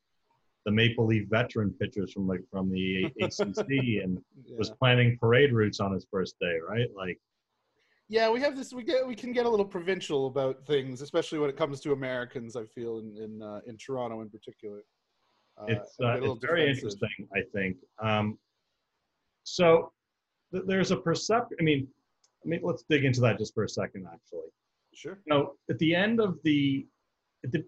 [0.65, 3.67] the Maple Leaf veteran pitchers from like from the ACC
[4.03, 4.57] and yeah.
[4.57, 6.87] was planning parade routes on his first day, right?
[6.95, 7.19] Like,
[8.07, 8.73] yeah, we have this.
[8.73, 11.91] We get we can get a little provincial about things, especially when it comes to
[11.91, 12.55] Americans.
[12.55, 14.83] I feel in in uh, in Toronto in particular.
[15.59, 17.27] Uh, it's uh, it's very interesting.
[17.35, 17.77] I think.
[18.01, 18.37] Um,
[19.43, 19.91] so
[20.53, 21.57] th- there's a perception.
[21.59, 21.87] I mean,
[22.45, 24.47] I mean, let's dig into that just for a second, actually.
[24.99, 25.17] Sure.
[25.27, 26.85] Now, at the end of the,
[27.43, 27.63] the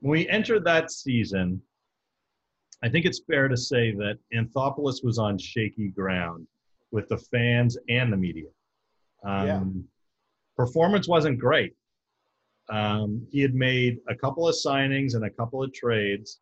[0.00, 1.62] when we entered that season,
[2.82, 6.48] I think it's fair to say that Anthopoulos was on shaky ground
[6.90, 8.48] with the fans and the media.
[9.24, 9.62] Um, yeah.
[10.56, 11.74] Performance wasn't great.
[12.68, 16.40] Um, he had made a couple of signings and a couple of trades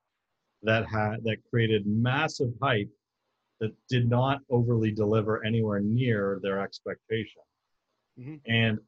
[0.62, 2.88] that had that created massive hype
[3.61, 7.42] that did not overly deliver anywhere near their expectation.
[8.18, 8.37] Mm-hmm.
[8.47, 8.79] And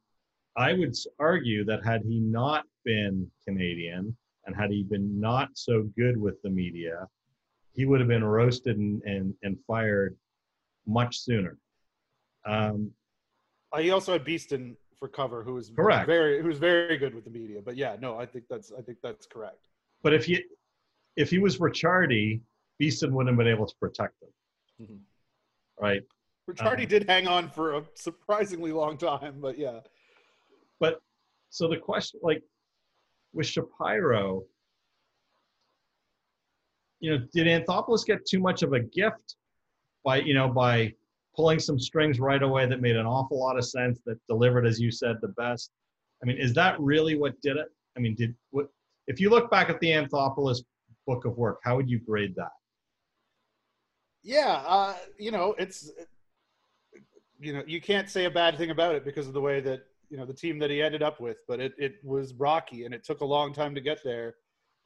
[0.56, 5.90] I would argue that had he not been Canadian and had he been not so
[5.96, 7.08] good with the media,
[7.72, 10.16] he would have been roasted and, and, and fired
[10.86, 11.58] much sooner.
[12.46, 12.90] Um,
[13.72, 16.06] uh, he also had Beeston for cover, who was correct.
[16.06, 17.60] very who was very good with the media.
[17.64, 19.68] But yeah, no, I think that's I think that's correct.
[20.02, 20.44] But if he
[21.16, 22.40] if he was Ricciardi,
[22.78, 24.86] Beeston wouldn't have been able to protect him.
[24.86, 25.84] Mm-hmm.
[25.84, 26.02] Right.
[26.48, 29.80] Ricciardi um, did hang on for a surprisingly long time, but yeah.
[30.84, 31.00] But
[31.48, 32.42] so the question, like
[33.32, 34.42] with Shapiro,
[37.00, 39.36] you know, did Anthopoulos get too much of a gift
[40.04, 40.92] by, you know, by
[41.34, 44.78] pulling some strings right away that made an awful lot of sense that delivered, as
[44.78, 45.70] you said, the best?
[46.22, 47.68] I mean, is that really what did it?
[47.96, 48.66] I mean, did what
[49.06, 50.64] if you look back at the Anthopoulos
[51.06, 52.52] book of work, how would you grade that?
[54.22, 55.90] Yeah, uh, you know, it's
[57.40, 59.86] you know, you can't say a bad thing about it because of the way that
[60.14, 62.94] you know the team that he ended up with, but it, it was rocky and
[62.94, 64.37] it took a long time to get there,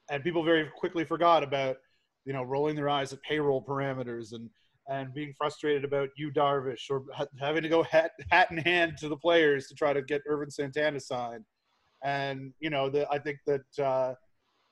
[0.09, 1.77] and people very quickly forgot about
[2.25, 4.49] you know rolling their eyes at payroll parameters and
[4.87, 7.03] and being frustrated about Yu Darvish or
[7.39, 10.49] having to go hat, hat in hand to the players to try to get Ervin
[10.49, 11.45] Santana signed,
[12.03, 13.85] and you know the, I think that.
[13.85, 14.15] Uh,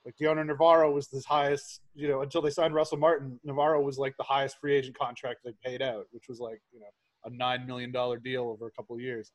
[0.05, 3.37] like Dioner Navarro was the highest, you know, until they signed Russell Martin.
[3.43, 6.79] Navarro was like the highest free agent contract they paid out, which was like, you
[6.79, 6.85] know,
[7.25, 9.33] a nine million dollar deal over a couple of years.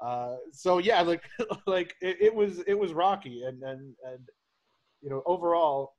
[0.00, 1.22] Uh, so yeah, like
[1.66, 4.28] like it, it, was it was rocky, and and and
[5.02, 5.92] you know overall,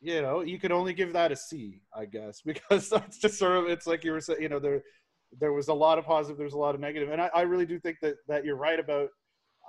[0.00, 3.56] you know you can only give that a C, I guess, because that's just sort
[3.56, 4.82] of it's like you were saying, you know there
[5.38, 7.66] there was a lot of positive, there's a lot of negative, and I, I really
[7.66, 9.10] do think that that you're right about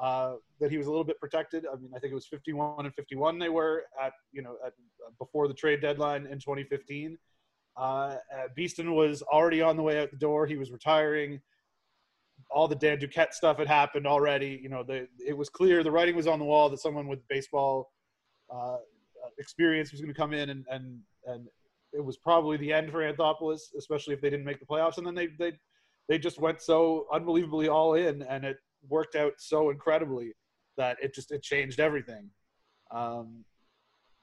[0.02, 1.66] uh, that he was a little bit protected.
[1.66, 4.74] I mean, I think it was 51 and 51 they were at you know at
[5.20, 7.18] before the trade deadline in 2015.
[7.76, 8.16] Uh,
[8.56, 10.48] Beeston was already on the way out the door.
[10.48, 11.42] He was retiring
[12.50, 14.60] all the Dan Duquette stuff had happened already.
[14.62, 17.20] You know, the, it was clear the writing was on the wall that someone with
[17.28, 17.92] baseball
[18.54, 18.78] uh,
[19.38, 21.48] experience was going to come in and and and
[21.94, 24.98] it was probably the end for Anthopoulos, especially if they didn't make the playoffs.
[24.98, 25.54] And then they they
[26.08, 28.58] they just went so unbelievably all in, and it
[28.88, 30.34] worked out so incredibly
[30.78, 32.30] that it just it changed everything.
[32.92, 33.44] Um,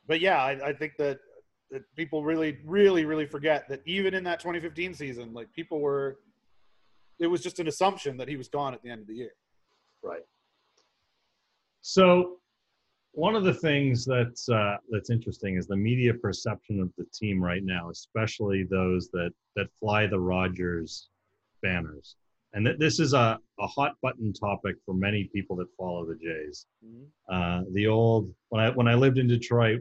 [0.06, 1.18] but yeah, I, I think that
[1.70, 6.18] that people really, really, really forget that even in that 2015 season, like people were,
[7.18, 9.32] it was just an assumption that he was gone at the end of the year.
[10.02, 10.22] Right.
[11.80, 12.38] So,
[13.12, 17.42] one of the things that's uh, that's interesting is the media perception of the team
[17.42, 21.08] right now, especially those that that fly the Rogers
[21.62, 22.16] banners,
[22.52, 26.16] and th- this is a, a hot button topic for many people that follow the
[26.16, 26.66] Jays.
[26.84, 27.04] Mm-hmm.
[27.32, 29.80] Uh, the old when I when I lived in Detroit,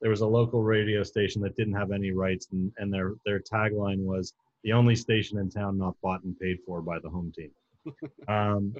[0.00, 3.40] there was a local radio station that didn't have any rights, and, and their their
[3.40, 7.32] tagline was the only station in town not bought and paid for by the home
[7.36, 7.50] team.
[8.28, 8.74] Um,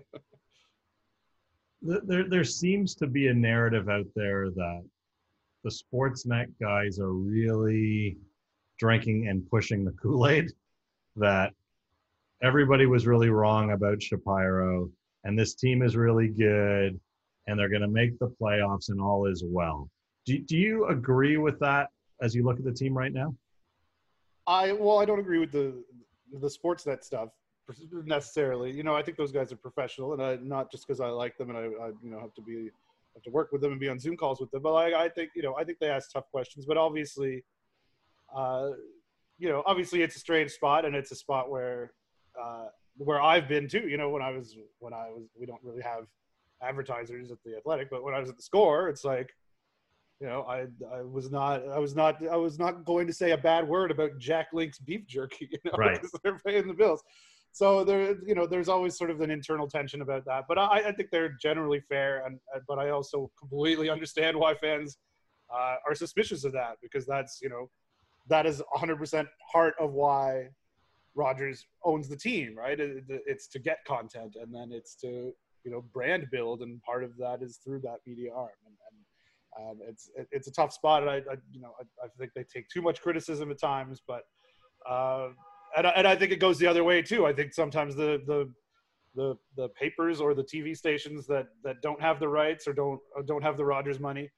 [1.82, 4.84] there, there seems to be a narrative out there that
[5.64, 8.18] the Sportsnet guys are really
[8.78, 10.52] drinking and pushing the Kool Aid.
[11.16, 11.52] That
[12.42, 14.90] everybody was really wrong about Shapiro,
[15.24, 17.00] and this team is really good,
[17.46, 19.88] and they're going to make the playoffs, and all is well.
[20.26, 21.88] Do, do you agree with that
[22.22, 23.34] as you look at the team right now?
[24.50, 25.84] I well, I don't agree with the
[26.40, 27.28] the Sportsnet stuff
[28.04, 28.72] necessarily.
[28.72, 31.38] You know, I think those guys are professional, and I, not just because I like
[31.38, 32.68] them and I, I, you know have to be
[33.14, 34.62] have to work with them and be on Zoom calls with them.
[34.62, 36.66] But like, I think you know, I think they ask tough questions.
[36.66, 37.44] But obviously,
[38.34, 38.70] uh,
[39.38, 41.92] you know, obviously it's a strange spot, and it's a spot where
[42.40, 43.86] uh, where I've been too.
[43.88, 46.06] You know, when I was when I was, we don't really have
[46.60, 49.30] advertisers at the Athletic, but when I was at the Score, it's like
[50.20, 53.30] you know, I I was not I was not I was not going to say
[53.30, 55.94] a bad word about Jack Link's beef jerky, you know, right.
[55.94, 57.02] because they're paying the bills
[57.52, 60.88] so there you know there's always sort of an internal tension about that but i,
[60.88, 64.98] I think they're generally fair and but i also completely understand why fans
[65.52, 67.68] uh, are suspicious of that because that's you know
[68.28, 70.46] that is 100% part of why
[71.16, 75.32] rogers owns the team right it, it's to get content and then it's to
[75.64, 78.74] you know brand build and part of that is through that media arm and,
[79.58, 81.02] um, it's it, it's a tough spot.
[81.02, 84.02] And I, I you know I, I, think they take too much criticism at times
[84.06, 84.22] but
[84.88, 85.28] uh,
[85.76, 87.26] and and I think it goes the other way too.
[87.26, 88.52] I think sometimes the the
[89.14, 93.00] the the papers or the TV stations that that don't have the rights or don't
[93.14, 94.30] or don't have the Rogers money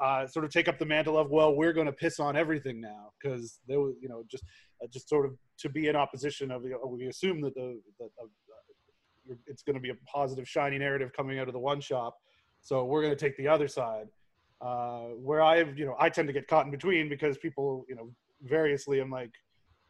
[0.00, 2.80] uh, sort of take up the mantle of well we're going to piss on everything
[2.80, 4.44] now because they were you know just
[4.82, 9.34] uh, just sort of to be in opposition of we assume that the that uh,
[9.46, 12.16] it's going to be a positive shiny narrative coming out of the one shop.
[12.62, 14.06] So we're going to take the other side
[14.60, 17.94] uh, where I've, you know I tend to get caught in between because people you
[17.94, 18.10] know
[18.42, 19.32] variously I'm like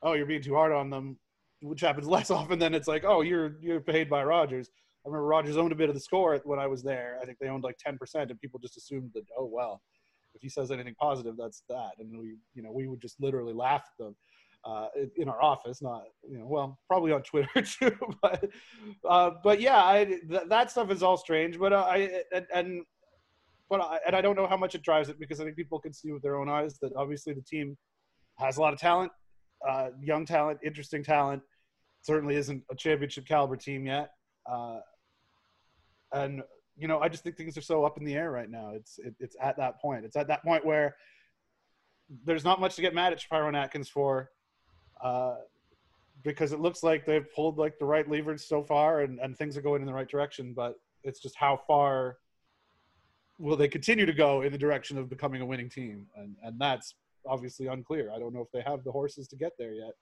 [0.03, 1.19] oh, you're being too hard on them,
[1.63, 4.71] which happens less often than it's like, oh, you're you're paid by Rogers.
[5.05, 7.19] I remember Rogers owned a bit of the score when I was there.
[7.23, 9.81] I think they owned like 10%, and people just assumed that, oh, well,
[10.35, 11.93] if he says anything positive, that's that.
[11.99, 14.17] And we, you know, we would just literally laugh at them
[14.67, 17.97] uh, in our office, not, you know, well, probably on Twitter too.
[18.23, 18.45] but,
[19.09, 21.59] uh, but yeah, I, th- that stuff is all strange.
[21.59, 22.83] But uh, I, and, and
[23.71, 25.79] but I, and I don't know how much it drives it because I think people
[25.79, 27.79] can see with their own eyes that obviously the team
[28.39, 29.13] has a lot of talent
[29.67, 31.43] uh, young talent, interesting talent.
[32.03, 34.11] Certainly isn't a championship caliber team yet.
[34.51, 34.79] Uh,
[36.13, 36.43] and
[36.77, 38.73] you know, I just think things are so up in the air right now.
[38.75, 40.05] It's it, it's at that point.
[40.05, 40.97] It's at that point where
[42.25, 44.31] there's not much to get mad at Shapiro and Atkins for,
[45.05, 45.37] uh,
[46.25, 49.57] because it looks like they've pulled like the right levers so far, and and things
[49.57, 50.55] are going in the right direction.
[50.55, 52.17] But it's just how far
[53.41, 56.61] will they continue to go in the direction of becoming a winning team, and and
[56.61, 56.95] that's
[57.27, 58.11] obviously unclear.
[58.15, 59.93] I don't know if they have the horses to get there yet,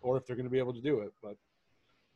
[0.00, 1.12] or if they're going to be able to do it.
[1.22, 1.36] But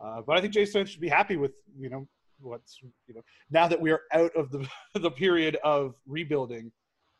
[0.04, 2.08] uh, but I think Jason should be happy with you know
[2.40, 6.72] what's you know now that we are out of the the period of rebuilding.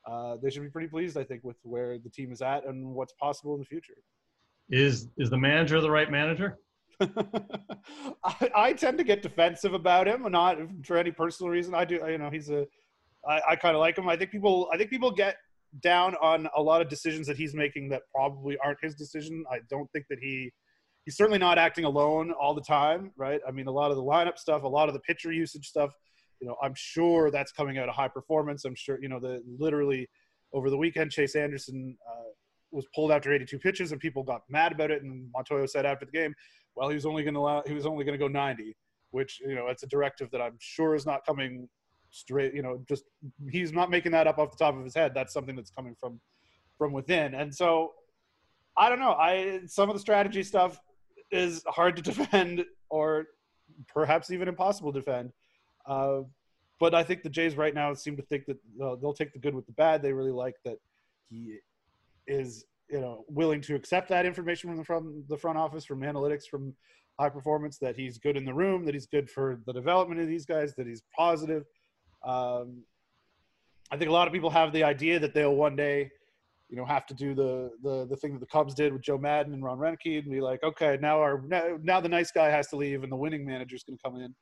[0.05, 2.93] Uh, they should be pretty pleased, I think, with where the team is at and
[2.93, 3.95] what's possible in the future.
[4.69, 6.59] Is is the manager the right manager?
[8.25, 11.75] I, I, tend to get defensive about him, not for any personal reason.
[11.75, 12.67] I do, you know, he's a.
[13.27, 14.09] I, I kind of like him.
[14.09, 14.69] I think people.
[14.73, 15.37] I think people get
[15.83, 19.45] down on a lot of decisions that he's making that probably aren't his decision.
[19.51, 20.53] I don't think that he
[21.05, 23.41] he's certainly not acting alone all the time, right?
[23.47, 25.91] I mean, a lot of the lineup stuff, a lot of the pitcher usage stuff,
[26.41, 28.65] you know, I'm sure that's coming out of high performance.
[28.65, 30.09] I'm sure, you know, the literally
[30.53, 32.31] over the weekend, Chase Anderson uh,
[32.73, 35.03] was pulled after 82 pitches, and people got mad about it.
[35.03, 36.35] And Montoyo said after the game,
[36.75, 38.77] well, he was only going to allow, he was only going to go 90,
[39.13, 41.69] which you know, it's a directive that I'm sure is not coming
[42.13, 43.05] straight you know just
[43.51, 45.97] he's not making that up off the top of his head that's something that's coming
[45.99, 46.21] from
[46.79, 47.93] from within and so
[48.77, 50.81] i don't know i some of the strategy stuff
[51.31, 53.27] is hard to defend or
[53.89, 55.33] perhaps even impossible to defend
[55.87, 56.21] uh,
[56.79, 59.39] but i think the jays right now seem to think that uh, they'll take the
[59.39, 60.77] good with the bad they really like that
[61.29, 61.57] he
[62.27, 66.01] is you know willing to accept that information from the from the front office, from
[66.01, 66.75] analytics, from
[67.19, 67.79] high performance.
[67.79, 70.75] That he's good in the room, that he's good for the development of these guys,
[70.77, 71.65] that he's positive.
[72.25, 72.85] Um,
[73.91, 76.11] I think a lot of people have the idea that they'll one day,
[76.69, 79.19] you know, have to do the the the thing that the Cubs did with Joe
[79.19, 82.49] Maddon and Ron Roenicke and be like, okay, now our now, now the nice guy
[82.49, 84.35] has to leave and the winning manager is going to come in.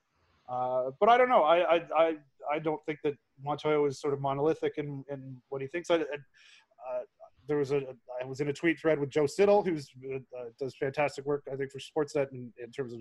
[0.48, 1.42] Uh, but I don't know.
[1.42, 2.14] I, I I
[2.52, 3.14] I don't think that
[3.44, 5.90] Montoyo is sort of monolithic in, in what he thinks.
[5.90, 7.02] I, uh,
[7.48, 7.82] there was a
[8.20, 11.56] I was in a tweet thread with Joe Siddall, who uh, does fantastic work I
[11.56, 13.00] think for Sportsnet in, in terms of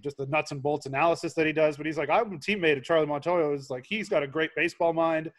[0.00, 1.76] just the nuts and bolts analysis that he does.
[1.76, 3.54] But he's like, I'm a teammate of Charlie Montoyo.
[3.54, 5.30] Is like he's got a great baseball mind.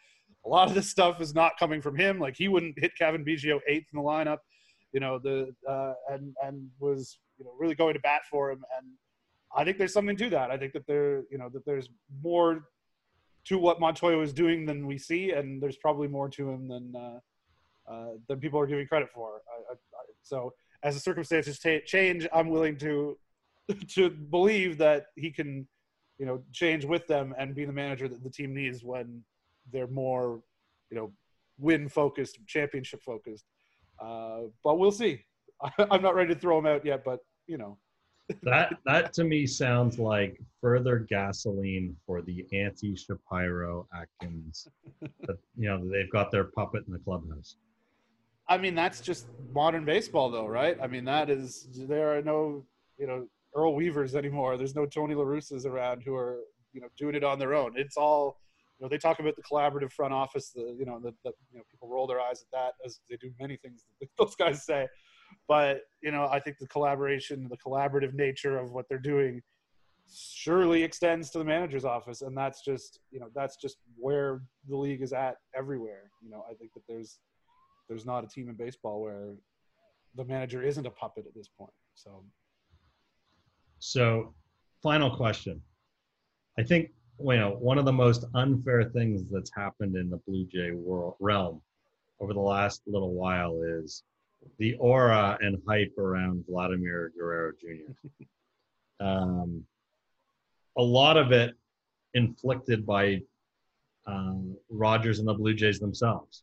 [0.44, 2.18] A lot of this stuff is not coming from him.
[2.18, 4.38] Like he wouldn't hit Cavan Biggio eighth in the lineup,
[4.92, 8.64] you know, the uh, and and was you know really going to bat for him.
[8.76, 8.86] And
[9.54, 10.50] I think there's something to that.
[10.50, 11.88] I think that there you know that there's
[12.22, 12.68] more
[13.46, 16.92] to what Montoyo is doing than we see, and there's probably more to him than
[16.96, 17.18] uh,
[17.90, 19.40] uh, than people are giving credit for.
[19.48, 23.16] I, I, I, so as the circumstances t- change, I'm willing to
[23.88, 25.66] to believe that he can,
[26.18, 29.22] you know, change with them and be the manager that the team needs when
[29.72, 30.40] they're more,
[30.90, 31.12] you know,
[31.58, 33.44] win focused, championship focused.
[34.00, 35.24] Uh, but we'll see.
[35.90, 37.78] I'm not ready to throw him out yet, but you know,
[38.42, 44.66] that that to me sounds like further gasoline for the anti Shapiro Atkins.
[45.00, 47.56] that, you know, they've got their puppet in the clubhouse.
[48.48, 50.76] I mean, that's just modern baseball, though, right?
[50.82, 52.64] I mean, that is there are no
[52.98, 53.26] you know
[53.56, 54.56] Earl Weavers anymore.
[54.56, 56.40] There's no Tony La Russas around who are
[56.72, 57.72] you know doing it on their own.
[57.76, 58.38] It's all
[58.78, 58.88] you know.
[58.88, 60.50] They talk about the collaborative front office.
[60.54, 63.32] The you know the, you know people roll their eyes at that as they do
[63.40, 63.84] many things
[64.18, 64.86] those guys say
[65.48, 69.42] but you know i think the collaboration the collaborative nature of what they're doing
[70.08, 74.76] surely extends to the manager's office and that's just you know that's just where the
[74.76, 77.18] league is at everywhere you know i think that there's
[77.88, 79.34] there's not a team in baseball where
[80.14, 82.24] the manager isn't a puppet at this point so
[83.78, 84.34] so
[84.82, 85.60] final question
[86.58, 90.46] i think you know one of the most unfair things that's happened in the blue
[90.46, 91.60] jay world realm
[92.20, 94.02] over the last little while is
[94.58, 98.24] the aura and hype around Vladimir Guerrero Jr.
[99.04, 99.64] um,
[100.76, 101.54] a lot of it
[102.14, 103.20] inflicted by
[104.06, 106.42] um, Rogers and the Blue Jays themselves.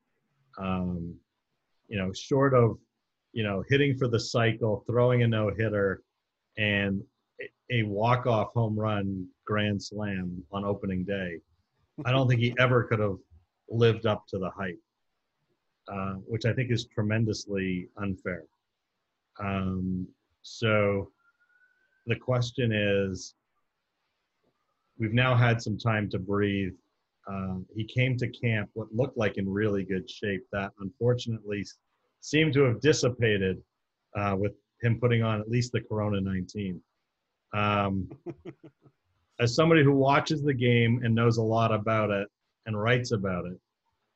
[0.58, 1.16] Um,
[1.88, 2.78] you know, short of
[3.32, 6.02] you know hitting for the cycle, throwing a no hitter,
[6.58, 7.02] and
[7.72, 11.40] a walk off home run grand slam on opening day,
[12.06, 13.18] I don't think he ever could have
[13.70, 14.80] lived up to the hype.
[15.90, 18.46] Uh, which I think is tremendously unfair.
[19.44, 20.08] Um,
[20.42, 21.12] so
[22.08, 23.36] the question is
[24.98, 26.72] we've now had some time to breathe.
[27.28, 31.66] Um, he came to camp what looked like in really good shape that unfortunately
[32.22, 33.62] seemed to have dissipated
[34.16, 36.80] uh, with him putting on at least the Corona 19.
[37.54, 38.10] Um,
[39.40, 42.28] as somebody who watches the game and knows a lot about it
[42.66, 43.60] and writes about it,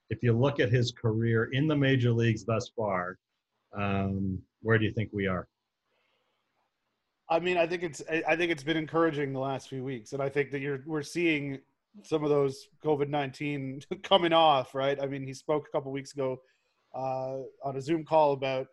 [0.10, 3.18] if you look at his career in the major leagues thus far,
[3.78, 5.48] um, where do you think we are?
[7.30, 10.22] I mean, I think it's I think it's been encouraging the last few weeks, and
[10.22, 11.60] I think that you're we're seeing
[12.04, 14.74] some of those COVID nineteen coming off.
[14.74, 14.98] Right?
[15.02, 16.40] I mean, he spoke a couple weeks ago
[16.96, 18.68] uh, on a Zoom call about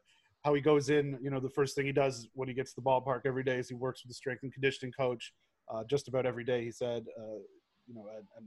[0.44, 1.18] how he goes in.
[1.22, 3.56] You know, the first thing he does when he gets to the ballpark every day
[3.56, 5.32] is he works with the strength and conditioning coach.
[5.72, 7.04] Uh, just about every day, he said.
[7.18, 7.40] Uh,
[7.86, 8.46] you know, and, and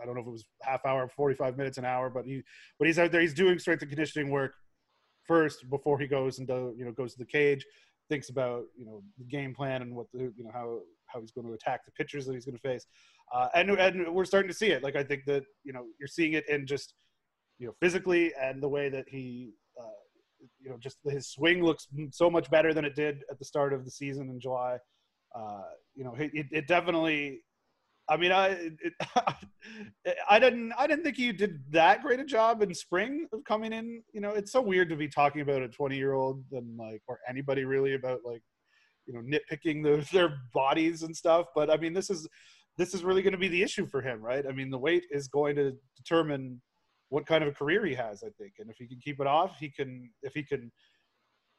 [0.00, 2.42] I don't know if it was half hour, 45 minutes, an hour, but he,
[2.78, 4.54] but he's out there, he's doing strength and conditioning work
[5.26, 7.64] first before he goes and you know, goes to the cage,
[8.08, 11.30] thinks about, you know, the game plan and what the, you know, how, how he's
[11.30, 12.86] going to attack the pitchers that he's going to face.
[13.32, 14.82] Uh, and, and we're starting to see it.
[14.82, 16.94] Like, I think that, you know, you're seeing it in just,
[17.58, 19.52] you know, physically and the way that he,
[20.60, 23.72] you know, just his swing looks so much better than it did at the start
[23.72, 24.78] of the season in July.
[25.34, 25.62] Uh,
[25.94, 27.40] you know, it, it definitely
[28.08, 28.94] I mean, I it,
[30.30, 33.72] I didn't I didn't think you did that great a job in spring of coming
[33.72, 34.02] in.
[34.12, 37.02] You know, it's so weird to be talking about a 20 year old and like
[37.06, 38.42] or anybody really about like
[39.06, 41.46] you know nitpicking the, their bodies and stuff.
[41.54, 42.26] But I mean, this is
[42.78, 44.46] this is really going to be the issue for him, right?
[44.48, 46.62] I mean, the weight is going to determine
[47.10, 49.26] what kind of a career he has, I think, and if he can keep it
[49.26, 50.10] off, he can.
[50.22, 50.70] If he can,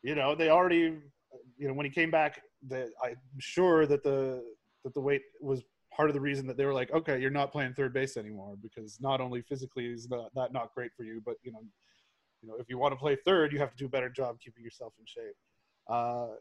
[0.04, 0.98] you know, they already,
[1.58, 4.44] you know, when he came back, that I'm sure that the
[4.84, 5.64] that the weight was
[5.96, 8.56] part of the reason that they were like, okay, you're not playing third base anymore
[8.62, 11.62] because not only physically is that, not great for you, but you know,
[12.42, 14.40] you know, if you want to play third, you have to do a better job
[14.40, 15.36] keeping yourself in shape.
[15.90, 16.36] Uh,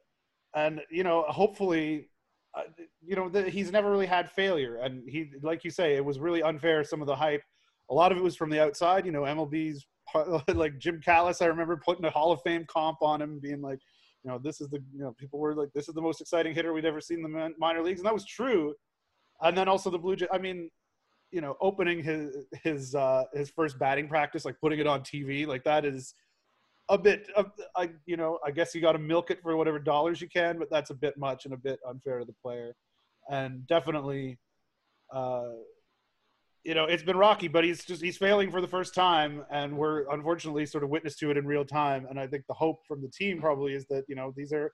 [0.54, 2.08] and you know, hopefully,
[2.54, 2.62] uh,
[3.04, 6.18] you know, the, he's never really had failure, and he, like you say, it was
[6.18, 6.84] really unfair.
[6.84, 7.42] Some of the hype,
[7.90, 9.06] a lot of it was from the outside.
[9.06, 9.86] You know, MLB's
[10.54, 11.42] like Jim Callis.
[11.42, 13.80] I remember putting a Hall of Fame comp on him, being like,
[14.24, 16.54] you know, this is the you know people were like, this is the most exciting
[16.54, 18.74] hitter we'd ever seen in the minor leagues, and that was true.
[19.42, 20.26] And then also the Blue Jay.
[20.32, 20.70] I mean,
[21.30, 25.46] you know, opening his his uh, his first batting practice, like putting it on TV,
[25.46, 26.14] like that is
[26.88, 27.28] a bit.
[27.36, 30.28] Of, I you know, I guess you got to milk it for whatever dollars you
[30.28, 32.74] can, but that's a bit much and a bit unfair to the player,
[33.30, 34.38] and definitely.
[35.12, 35.52] Uh,
[36.68, 39.74] you know, it's been rocky, but he's just he's failing for the first time, and
[39.74, 42.06] we're unfortunately sort of witness to it in real time.
[42.10, 44.70] And I think the hope from the team probably is that you know these are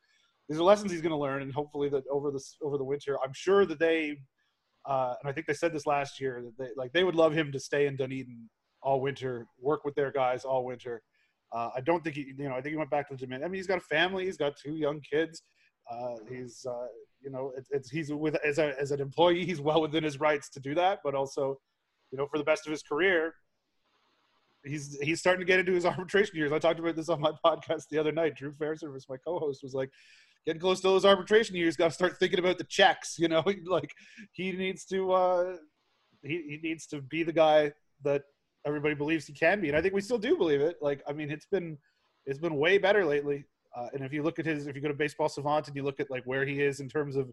[0.48, 3.16] these are lessons he's going to learn, and hopefully that over this over the winter,
[3.24, 4.16] I'm sure that they,
[4.84, 7.32] uh, and I think they said this last year that they like they would love
[7.32, 8.50] him to stay in Dunedin
[8.82, 11.00] all winter, work with their guys all winter.
[11.52, 13.32] Uh, I don't think he, you know, I think he went back to the gym.
[13.32, 15.44] I mean, he's got a family, he's got two young kids.
[15.88, 16.86] Uh, he's, uh,
[17.22, 20.18] you know, it's, it's he's with as a as an employee, he's well within his
[20.18, 21.56] rights to do that, but also
[22.14, 23.34] you know, for the best of his career,
[24.64, 26.52] he's he's starting to get into his arbitration years.
[26.52, 28.36] I talked about this on my podcast the other night.
[28.36, 29.90] Drew Fairservice, my co-host, was like,
[30.46, 33.18] getting close to those arbitration years, got to start thinking about the checks.
[33.18, 33.90] You know, like
[34.30, 35.56] he needs to uh,
[36.22, 37.72] he he needs to be the guy
[38.04, 38.22] that
[38.64, 40.76] everybody believes he can be, and I think we still do believe it.
[40.80, 41.76] Like, I mean, it's been
[42.26, 43.44] it's been way better lately.
[43.76, 45.82] Uh, and if you look at his, if you go to Baseball Savant and you
[45.82, 47.32] look at like where he is in terms of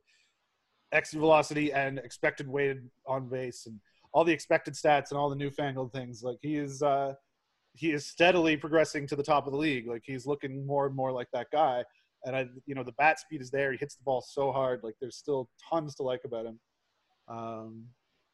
[0.92, 3.80] exit velocity and expected weighted on base and
[4.14, 6.22] all the expected stats and all the newfangled things.
[6.24, 7.14] Like he is, uh,
[7.74, 9.88] he is steadily progressing to the top of the league.
[9.88, 11.84] Like he's looking more and more like that guy.
[12.26, 13.72] And I, you know, the bat speed is there.
[13.72, 14.82] He hits the ball so hard.
[14.84, 16.60] Like there's still tons to like about him.
[17.28, 17.86] Um,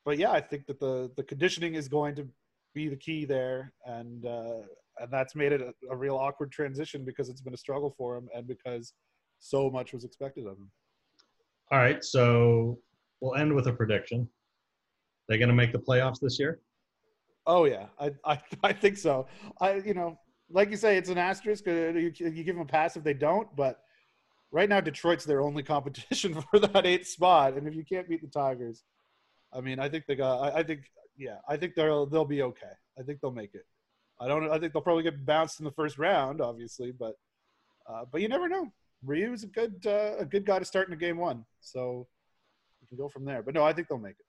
[0.06, 2.28] but yeah, I think that the the conditioning is going to
[2.74, 4.62] be the key there, and uh,
[5.00, 8.16] and that's made it a, a real awkward transition because it's been a struggle for
[8.16, 8.94] him, and because
[9.40, 10.72] so much was expected of him.
[11.72, 12.80] All right, so
[13.20, 14.30] we'll end with a prediction.
[15.28, 16.60] They going to make the playoffs this year?
[17.46, 19.28] Oh yeah, I, I I think so.
[19.60, 20.20] I you know,
[20.50, 21.68] like you say, it's an asterisk.
[21.68, 23.80] Uh, you, you give them a pass if they don't, but
[24.52, 28.22] right now Detroit's their only competition for that eighth spot, and if you can't beat
[28.22, 28.84] the Tigers,
[29.54, 30.40] I mean, I think they got.
[30.40, 30.82] I, I think
[31.18, 32.74] yeah, I think they'll they'll be okay.
[33.00, 33.66] I think they'll make it.
[34.20, 34.50] I don't.
[34.50, 37.16] I think they'll probably get bounced in the first round, obviously, but
[37.90, 38.68] uh, but you never know.
[39.06, 42.08] Ryu is a good uh, a good guy to start in a game one, so
[42.82, 43.42] you can go from there.
[43.42, 44.27] But no, I think they'll make it.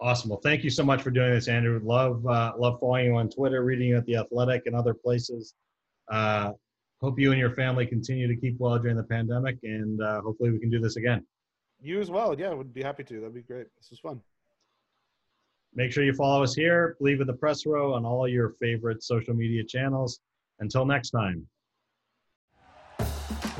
[0.00, 0.30] Awesome.
[0.30, 1.80] Well, thank you so much for doing this, Andrew.
[1.82, 5.54] Love uh, love following you on Twitter, reading you at the Athletic and other places.
[6.10, 6.52] Uh,
[7.00, 10.50] hope you and your family continue to keep well during the pandemic, and uh, hopefully
[10.50, 11.24] we can do this again.
[11.80, 12.38] You as well.
[12.38, 13.20] Yeah, would be happy to.
[13.20, 13.66] That'd be great.
[13.76, 14.20] This was fun.
[15.74, 19.02] Make sure you follow us here, Bleav in the Press Row, on all your favorite
[19.02, 20.20] social media channels.
[20.60, 21.46] Until next time.